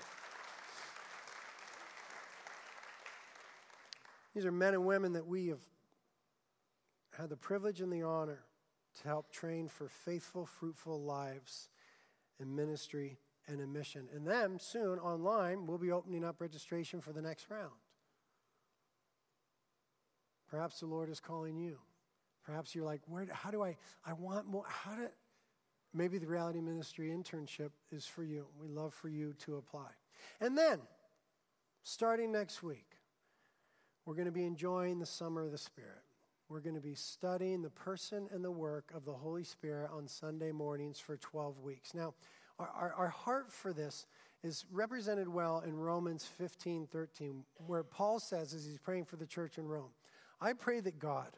[4.35, 5.61] These are men and women that we have
[7.19, 8.45] had the privilege and the honor
[9.03, 11.69] to help train for faithful, fruitful lives
[12.41, 14.09] in ministry and in mission.
[14.15, 17.73] And then soon online, we'll be opening up registration for the next round.
[20.49, 21.79] Perhaps the Lord is calling you.
[22.45, 25.09] Perhaps you're like, where, how do I, I want more, how do,
[25.93, 28.47] maybe the reality ministry internship is for you.
[28.61, 29.91] We love for you to apply.
[30.41, 30.81] And then,
[31.83, 32.97] starting next week,
[34.07, 36.03] we're going to be enjoying the summer of the Spirit.
[36.49, 40.09] We're going to be studying the person and the work of the Holy Spirit on
[40.09, 41.93] Sunday mornings for 12 weeks.
[41.93, 42.15] Now,
[42.59, 44.07] our, our, our heart for this
[44.43, 49.27] is represented well in Romans 15 13, where Paul says, as he's praying for the
[49.27, 49.91] church in Rome,
[50.41, 51.37] I pray that God,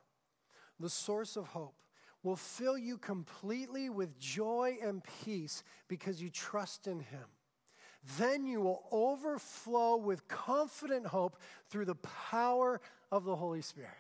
[0.79, 1.83] the source of hope,
[2.23, 7.25] will fill you completely with joy and peace because you trust in Him.
[8.19, 11.37] Then you will overflow with confident hope
[11.69, 12.81] through the power
[13.11, 13.91] of the Holy Spirit.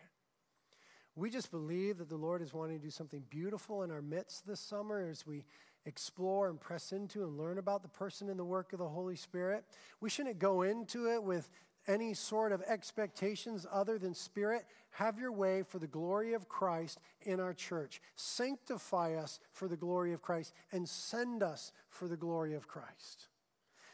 [1.20, 4.46] We just believe that the Lord is wanting to do something beautiful in our midst
[4.46, 5.44] this summer as we
[5.84, 9.16] explore and press into and learn about the person and the work of the Holy
[9.16, 9.64] Spirit.
[10.00, 11.50] We shouldn't go into it with
[11.86, 16.98] any sort of expectations other than Spirit, have your way for the glory of Christ
[17.20, 18.00] in our church.
[18.16, 23.28] Sanctify us for the glory of Christ and send us for the glory of Christ.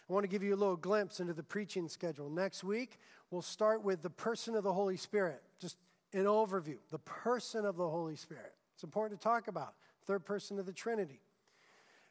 [0.08, 2.30] I want to give you a little glimpse into the preaching schedule.
[2.30, 3.00] Next week,
[3.32, 5.42] we'll start with the person of the Holy Spirit.
[5.58, 5.76] Just
[6.16, 8.54] an overview the person of the Holy Spirit.
[8.74, 9.74] It's important to talk about.
[10.06, 11.20] Third person of the Trinity.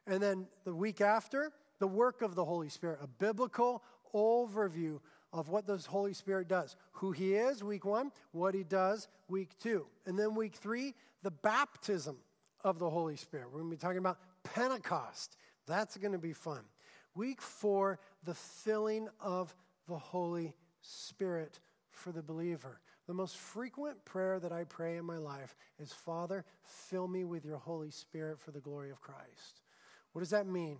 [0.08, 3.84] And then the week after, the work of the Holy Spirit, a biblical
[4.14, 5.00] overview
[5.34, 6.76] of what the Holy Spirit does.
[6.94, 9.86] Who He is, week one, what He does, week two.
[10.06, 10.94] And then week three,
[11.24, 12.18] the baptism
[12.64, 13.48] of the Holy Spirit.
[13.48, 15.38] We're going to be talking about Pentecost.
[15.68, 16.62] That's going to be fun.
[17.16, 19.56] Week four, the filling of
[19.88, 22.80] the Holy Spirit for the believer.
[23.08, 27.46] The most frequent prayer that I pray in my life is Father, fill me with
[27.46, 29.62] your Holy Spirit for the glory of Christ.
[30.12, 30.78] What does that mean?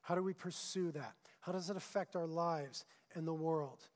[0.00, 1.14] How do we pursue that?
[1.40, 3.88] How does it affect our lives and the world?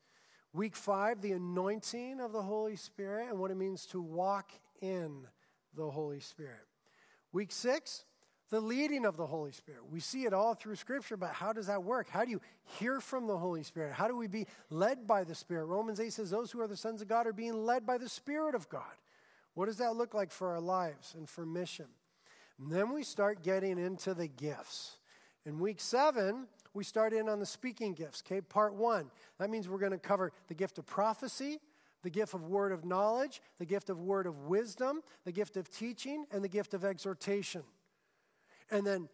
[0.53, 4.51] Week five, the anointing of the Holy Spirit and what it means to walk
[4.81, 5.25] in
[5.75, 6.67] the Holy Spirit.
[7.31, 8.03] Week six,
[8.51, 9.81] the leading of the Holy Spirit.
[9.89, 12.09] We see it all through Scripture, but how does that work?
[12.09, 12.41] How do you
[12.79, 13.93] hear from the Holy Spirit?
[13.93, 15.65] How do we be led by the Spirit?
[15.65, 18.09] Romans 8 says, Those who are the sons of God are being led by the
[18.09, 18.83] Spirit of God.
[19.53, 21.87] What does that look like for our lives and for mission?
[22.59, 24.97] And then we start getting into the gifts.
[25.45, 28.41] In week seven, we start in on the speaking gifts, okay?
[28.41, 29.11] Part one.
[29.39, 31.59] That means we're going to cover the gift of prophecy,
[32.03, 35.69] the gift of word of knowledge, the gift of word of wisdom, the gift of
[35.69, 37.63] teaching, and the gift of exhortation.
[38.71, 39.09] And then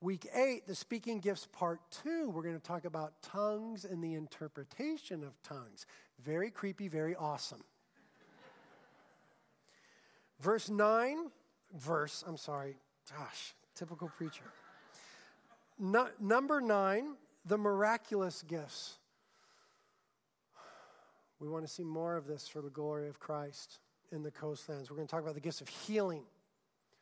[0.00, 4.14] week eight, the speaking gifts part two, we're going to talk about tongues and the
[4.14, 5.86] interpretation of tongues.
[6.20, 7.64] Very creepy, very awesome.
[10.40, 11.30] verse nine,
[11.74, 12.76] verse, I'm sorry,
[13.10, 14.44] gosh, typical preacher.
[15.78, 18.98] No, number nine, the miraculous gifts.
[21.40, 23.78] We want to see more of this for the glory of Christ
[24.10, 24.90] in the coastlands.
[24.90, 26.24] We're going to talk about the gifts of healing,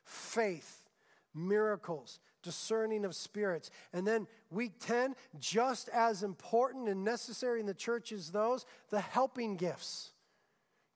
[0.05, 0.86] faith,
[1.33, 3.69] miracles, discerning of spirits.
[3.93, 9.01] And then week 10, just as important and necessary in the church as those, the
[9.01, 10.11] helping gifts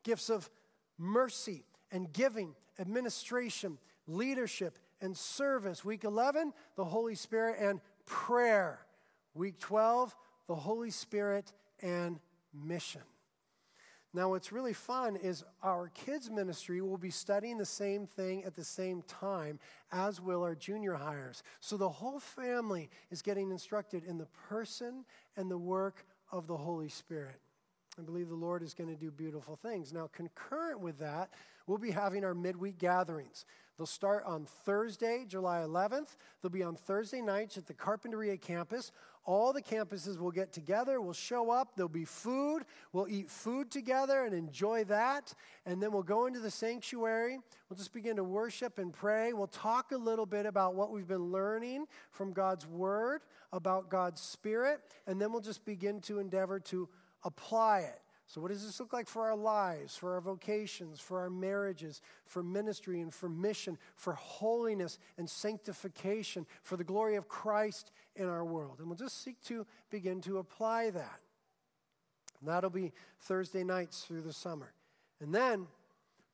[0.04, 0.50] gifts of
[0.98, 3.78] mercy and giving, administration,
[4.08, 5.84] leadership, and service.
[5.84, 8.80] Week 11, the Holy Spirit and prayer.
[9.34, 10.16] Week 12,
[10.48, 11.52] the Holy Spirit
[11.82, 12.20] and
[12.54, 13.02] mission.
[14.14, 18.56] Now, what's really fun is our kids' ministry will be studying the same thing at
[18.56, 19.58] the same time,
[19.92, 21.44] as will our junior highers.
[21.62, 25.06] So the whole family is getting instructed in the person
[25.38, 27.40] and the work of the Holy Spirit.
[27.98, 29.94] I believe the Lord is going to do beautiful things.
[29.94, 31.30] Now, concurrent with that,
[31.68, 33.46] we'll be having our midweek gatherings.
[33.78, 36.16] They'll start on Thursday, July 11th.
[36.42, 38.92] They'll be on Thursday nights at the Carpinteria campus.
[39.24, 43.70] All the campuses will get together, we'll show up, there'll be food, we'll eat food
[43.70, 45.34] together and enjoy that.
[45.66, 47.38] And then we'll go into the sanctuary.
[47.70, 49.34] We'll just begin to worship and pray.
[49.34, 53.22] We'll talk a little bit about what we've been learning from God's Word,
[53.54, 56.90] about God's Spirit, and then we'll just begin to endeavor to
[57.24, 58.02] apply it.
[58.32, 62.02] So, what does this look like for our lives, for our vocations, for our marriages,
[62.24, 68.30] for ministry and for mission, for holiness and sanctification, for the glory of Christ in
[68.30, 68.78] our world?
[68.80, 71.20] And we'll just seek to begin to apply that.
[72.40, 74.72] And that'll be Thursday nights through the summer.
[75.20, 75.68] And then,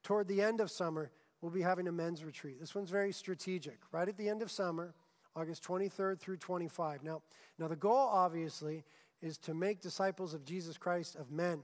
[0.04, 1.10] toward the end of summer,
[1.41, 2.60] we'll be having a men's retreat.
[2.60, 3.80] This one's very strategic.
[3.91, 4.93] Right at the end of summer,
[5.36, 7.04] August 23rd through 25.
[7.04, 7.24] Now,
[7.58, 8.84] now the goal, obviously,
[9.20, 11.64] is to make disciples of Jesus Christ of men.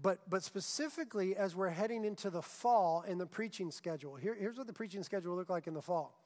[0.00, 4.58] But, but specifically, as we're heading into the fall in the preaching schedule, here, here's
[4.58, 6.18] what the preaching schedule will look like in the fall.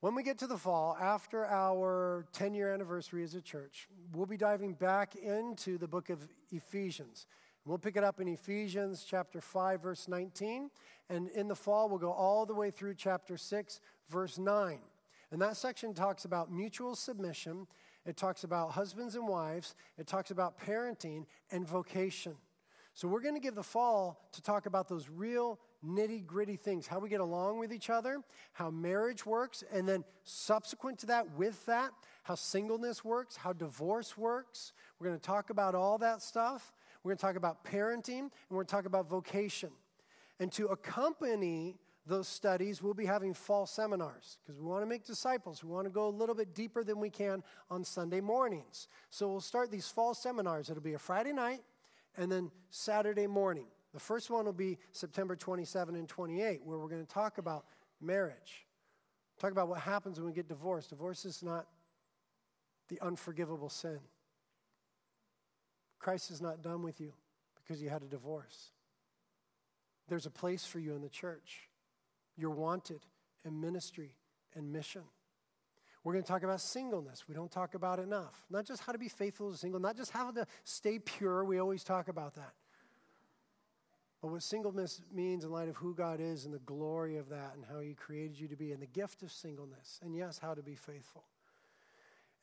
[0.00, 4.24] When we get to the fall, after our 10 year anniversary as a church, we'll
[4.24, 7.26] be diving back into the book of Ephesians.
[7.66, 10.70] We'll pick it up in Ephesians chapter 5, verse 19.
[11.10, 14.78] And in the fall, we'll go all the way through chapter 6, verse 9.
[15.30, 17.66] And that section talks about mutual submission,
[18.06, 22.36] it talks about husbands and wives, it talks about parenting and vocation.
[23.00, 26.86] So we're going to give the fall to talk about those real nitty gritty things
[26.86, 28.20] how we get along with each other,
[28.52, 31.92] how marriage works, and then subsequent to that, with that,
[32.24, 34.74] how singleness works, how divorce works.
[34.98, 36.74] We're going to talk about all that stuff.
[37.02, 39.70] We're going to talk about parenting, and we're going to talk about vocation.
[40.38, 45.06] And to accompany those studies, we'll be having fall seminars because we want to make
[45.06, 45.64] disciples.
[45.64, 48.88] We want to go a little bit deeper than we can on Sunday mornings.
[49.08, 50.68] So we'll start these fall seminars.
[50.68, 51.62] It'll be a Friday night
[52.16, 53.66] and then Saturday morning.
[53.92, 57.64] The first one will be September 27 and 28, where we're going to talk about
[58.00, 58.66] marriage.
[59.38, 60.90] Talk about what happens when we get divorced.
[60.90, 61.66] Divorce is not
[62.88, 63.98] the unforgivable sin.
[65.98, 67.12] Christ is not done with you
[67.56, 68.70] because you had a divorce.
[70.08, 71.68] There's a place for you in the church.
[72.36, 73.00] You're wanted
[73.44, 74.16] in ministry
[74.54, 75.02] and mission.
[76.02, 77.24] We're going to talk about singleness.
[77.28, 78.46] We don't talk about enough.
[78.48, 81.44] Not just how to be faithful to single, not just how to stay pure.
[81.44, 82.52] We always talk about that.
[84.22, 87.52] But what singleness means in light of who God is and the glory of that
[87.54, 89.98] and how He created you to be and the gift of singleness.
[90.02, 91.24] And yes, how to be faithful.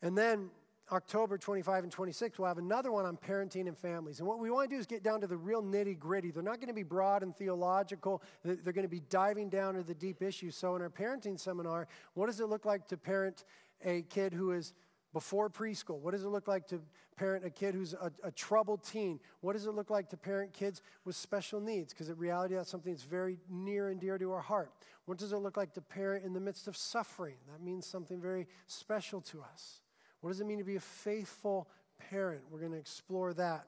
[0.02, 0.50] And then
[0.92, 4.20] October 25 and 26, we'll have another one on parenting and families.
[4.20, 6.30] And what we want to do is get down to the real nitty gritty.
[6.30, 9.82] They're not going to be broad and theological, they're going to be diving down to
[9.82, 10.56] the deep issues.
[10.56, 13.44] So, in our parenting seminar, what does it look like to parent
[13.84, 14.72] a kid who is
[15.12, 16.00] before preschool?
[16.00, 16.80] What does it look like to
[17.16, 19.20] parent a kid who's a, a troubled teen?
[19.40, 21.92] What does it look like to parent kids with special needs?
[21.92, 24.72] Because in reality, that's something that's very near and dear to our heart.
[25.06, 27.36] What does it look like to parent in the midst of suffering?
[27.50, 29.80] That means something very special to us.
[30.20, 31.68] What does it mean to be a faithful
[32.10, 32.42] parent?
[32.50, 33.66] We're going to explore that.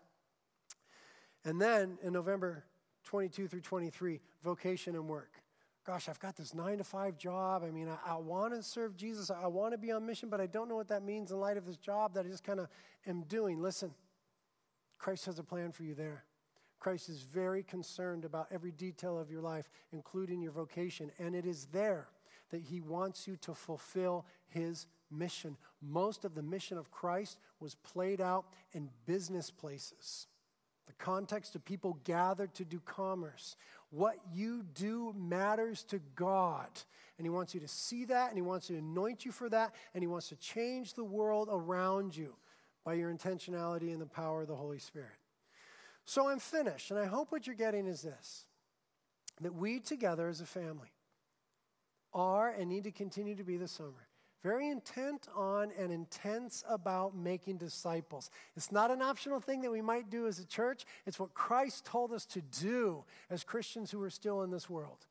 [1.45, 2.65] And then in November
[3.05, 5.33] 22 through 23, vocation and work.
[5.87, 7.65] Gosh, I've got this nine to five job.
[7.65, 9.31] I mean, I, I want to serve Jesus.
[9.31, 11.57] I want to be on mission, but I don't know what that means in light
[11.57, 12.69] of this job that I just kind of
[13.07, 13.61] am doing.
[13.61, 13.95] Listen,
[14.99, 16.25] Christ has a plan for you there.
[16.79, 21.47] Christ is very concerned about every detail of your life, including your vocation, and it
[21.47, 22.09] is there
[22.51, 25.57] that he wants you to fulfill his mission.
[25.83, 30.27] Most of the mission of Christ was played out in business places.
[30.87, 33.57] The context of people gathered to do commerce.
[33.91, 36.69] What you do matters to God.
[37.19, 39.75] And He wants you to see that, and He wants to anoint you for that,
[39.95, 42.35] and He wants to change the world around you
[42.85, 45.11] by your intentionality and the power of the Holy Spirit.
[46.05, 48.47] So I'm finished, and I hope what you're getting is this
[49.43, 50.93] that we together as a family
[52.13, 54.10] are and need to continue to be this summer
[54.43, 58.31] very intent on and intense about making disciples.
[58.57, 61.85] It's not an optional thing that we might do as a church, it's what Christ
[61.85, 65.07] told us to do as Christians who are still in this world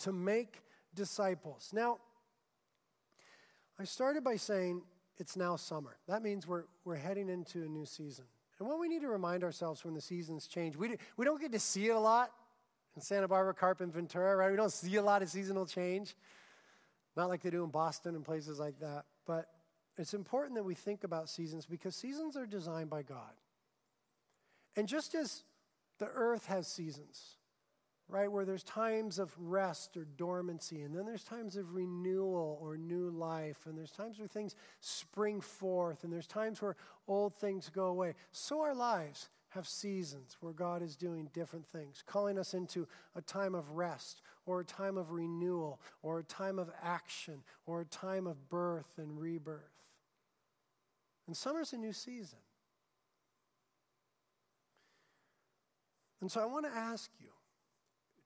[0.00, 0.62] to make
[0.94, 1.70] disciples.
[1.72, 1.98] Now,
[3.78, 4.82] I started by saying
[5.18, 5.96] it's now summer.
[6.08, 8.24] That means we're, we're heading into a new season.
[8.58, 11.52] And what we need to remind ourselves when the seasons change, we, we don't get
[11.52, 12.30] to see it a lot
[12.94, 14.50] in Santa Barbara, Carp, and Ventura, right?
[14.50, 16.14] We don't see a lot of seasonal change.
[17.16, 19.04] Not like they do in Boston and places like that.
[19.26, 19.48] But
[19.98, 23.32] it's important that we think about seasons because seasons are designed by God.
[24.76, 25.44] And just as
[25.98, 27.36] the earth has seasons,
[28.08, 32.76] right, where there's times of rest or dormancy, and then there's times of renewal or
[32.76, 37.70] new life, and there's times where things spring forth, and there's times where old things
[37.70, 42.54] go away, so our lives have seasons where God is doing different things, calling us
[42.54, 47.42] into a time of rest or a time of renewal or a time of action
[47.66, 49.60] or a time of birth and rebirth.
[51.26, 52.38] And summer's a new season.
[56.20, 57.28] And so I want to ask you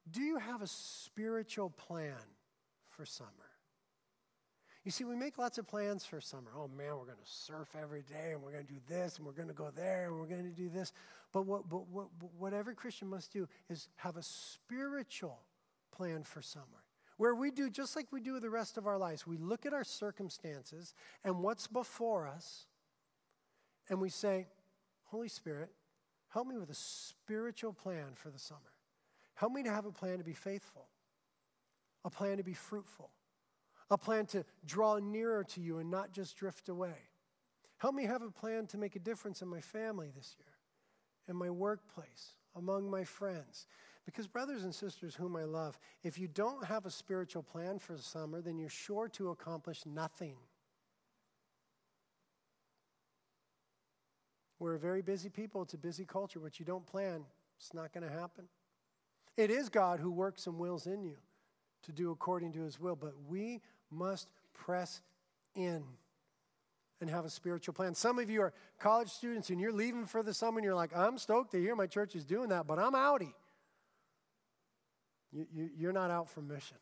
[0.09, 2.13] do you have a spiritual plan
[2.87, 3.31] for summer?
[4.85, 6.49] You see, we make lots of plans for summer.
[6.55, 9.25] Oh man, we're going to surf every day, and we're going to do this, and
[9.25, 10.93] we're going to go there, and we're going to do this.
[11.33, 15.39] But what, but what, but what every Christian must do is have a spiritual
[15.97, 16.85] plan for summer,
[17.17, 19.25] where we do just like we do the rest of our lives.
[19.25, 20.93] We look at our circumstances
[21.23, 22.67] and what's before us,
[23.89, 24.45] and we say,
[25.05, 25.71] Holy Spirit,
[26.29, 28.59] help me with a spiritual plan for the summer.
[29.35, 30.87] Help me to have a plan to be faithful,
[32.05, 33.09] a plan to be fruitful,
[33.89, 37.09] a plan to draw nearer to you and not just drift away.
[37.77, 40.53] Help me have a plan to make a difference in my family this year,
[41.27, 43.67] in my workplace, among my friends.
[44.07, 47.91] Because, brothers and sisters whom I love, if you don't have a spiritual plan for
[47.91, 50.37] the summer, then you're sure to accomplish nothing.
[54.59, 55.61] We're a very busy people.
[55.61, 56.39] It's a busy culture.
[56.39, 57.25] What you don't plan,
[57.59, 58.45] it's not going to happen.
[59.35, 61.17] It is God who works and wills in you
[61.83, 65.01] to do according to his will, but we must press
[65.53, 65.83] in
[67.01, 67.93] and have a spiritual plan.
[67.93, 70.95] Some of you are college students and you're leaving for the summer and you're like,
[70.95, 73.33] I'm stoked to hear my church is doing that, but I'm outie.
[75.37, 76.77] You, you, you're not out for mission.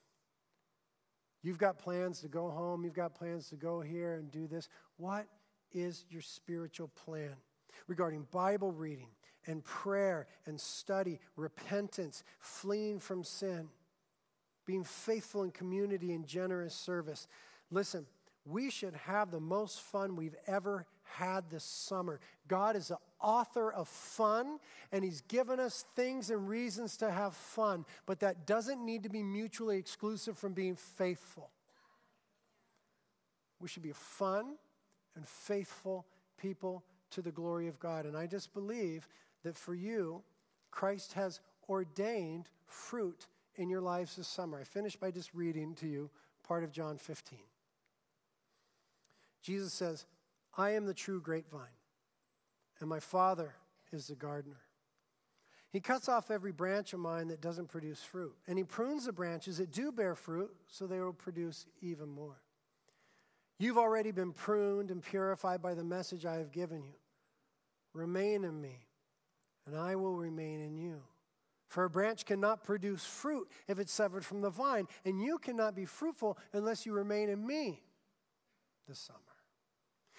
[1.44, 4.70] You've got plans to go home, you've got plans to go here and do this.
[4.98, 5.28] What
[5.72, 7.36] is your spiritual plan
[7.88, 9.10] regarding Bible reading
[9.46, 13.70] and prayer and study, repentance, fleeing from sin?
[14.66, 17.28] being faithful in community and generous service.
[17.72, 18.06] Listen,
[18.46, 22.20] we should have the most fun we've ever had this summer.
[22.48, 24.60] God is the author of fun,
[24.92, 29.10] and He's given us things and reasons to have fun, but that doesn't need to
[29.10, 31.50] be mutually exclusive from being faithful.
[33.60, 34.56] We should be fun
[35.16, 36.06] and faithful
[36.38, 38.06] people to the glory of God.
[38.06, 39.08] And I just believe
[39.44, 40.22] that for you,
[40.72, 44.60] Christ has ordained fruit in your lives this summer.
[44.60, 46.10] I finished by just reading to you
[46.46, 47.40] part of John 15.
[49.42, 50.06] Jesus says,
[50.58, 51.62] I am the true grapevine,
[52.80, 53.56] and my Father
[53.92, 54.62] is the gardener.
[55.72, 59.12] He cuts off every branch of mine that doesn't produce fruit, and he prunes the
[59.12, 62.42] branches that do bear fruit so they will produce even more.
[63.58, 66.96] You've already been pruned and purified by the message I have given you.
[67.94, 68.88] Remain in me,
[69.66, 71.02] and I will remain in you.
[71.68, 75.76] For a branch cannot produce fruit if it's severed from the vine, and you cannot
[75.76, 77.82] be fruitful unless you remain in me
[78.88, 79.20] this summer.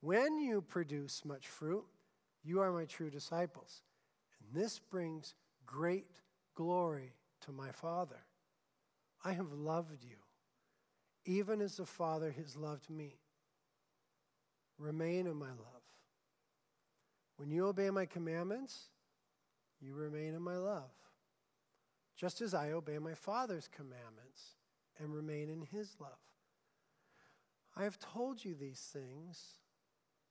[0.00, 1.84] When you produce much fruit,
[2.44, 3.82] you are my true disciples.
[4.40, 5.34] And this brings
[5.66, 6.20] great
[6.54, 8.20] glory to my Father.
[9.24, 10.16] I have loved you,
[11.24, 13.18] even as the Father has loved me.
[14.78, 15.82] Remain in my love.
[17.36, 18.88] When you obey my commandments,
[19.80, 20.90] you remain in my love
[22.18, 24.56] just as I obey my Father's commandments
[24.98, 26.10] and remain in his love.
[27.76, 29.57] I have told you these things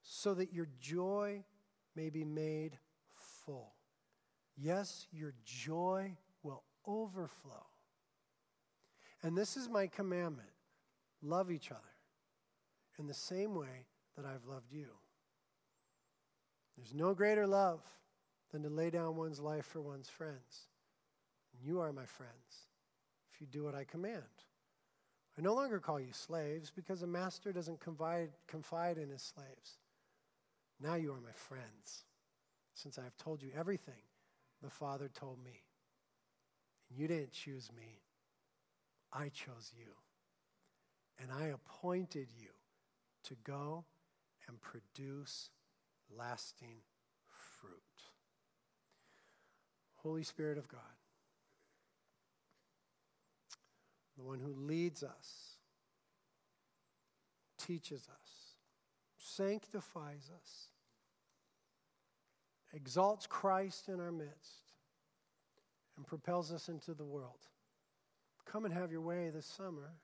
[0.09, 1.43] so that your joy
[1.93, 2.77] may be made
[3.45, 3.73] full.
[4.55, 7.65] Yes, your joy will overflow.
[9.21, 10.47] And this is my commandment
[11.21, 11.81] love each other
[12.97, 14.87] in the same way that I've loved you.
[16.77, 17.81] There's no greater love
[18.53, 20.69] than to lay down one's life for one's friends.
[21.53, 22.67] And You are my friends
[23.33, 24.23] if you do what I command.
[25.37, 29.79] I no longer call you slaves because a master doesn't confide, confide in his slaves.
[30.81, 32.03] Now you are my friends,
[32.73, 34.03] since I have told you everything
[34.61, 35.63] the Father told me.
[36.89, 38.01] And you didn't choose me,
[39.11, 39.93] I chose you.
[41.19, 42.49] And I appointed you
[43.23, 43.85] to go
[44.47, 45.49] and produce
[46.15, 46.77] lasting
[47.59, 47.81] fruit.
[50.03, 50.81] Holy Spirit of God
[54.17, 55.57] the one who leads us,
[57.57, 58.46] teaches us,
[59.27, 60.67] sanctifies us,
[62.73, 64.73] exalts Christ in our midst,
[65.97, 67.47] and propels us into the world.
[68.45, 69.95] Come and have your way this summer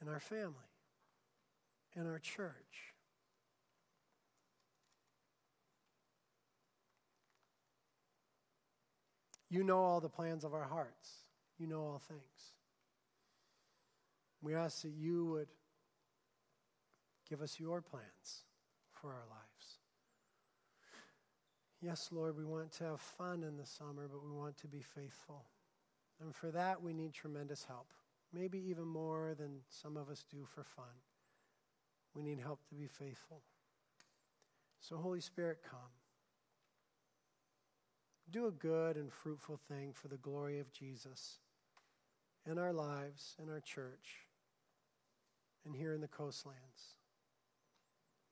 [0.00, 0.54] in our family,
[1.94, 2.94] in our church.
[9.48, 11.10] You know all the plans of our hearts.
[11.58, 12.52] You know all things.
[14.42, 15.48] We ask that you would
[17.28, 18.44] Give us your plans
[18.92, 19.78] for our lives.
[21.82, 24.80] Yes, Lord, we want to have fun in the summer, but we want to be
[24.80, 25.44] faithful.
[26.20, 27.88] And for that, we need tremendous help,
[28.32, 31.02] maybe even more than some of us do for fun.
[32.14, 33.42] We need help to be faithful.
[34.80, 35.80] So, Holy Spirit, come.
[38.30, 41.38] Do a good and fruitful thing for the glory of Jesus
[42.50, 44.26] in our lives, in our church,
[45.64, 46.95] and here in the coastlands.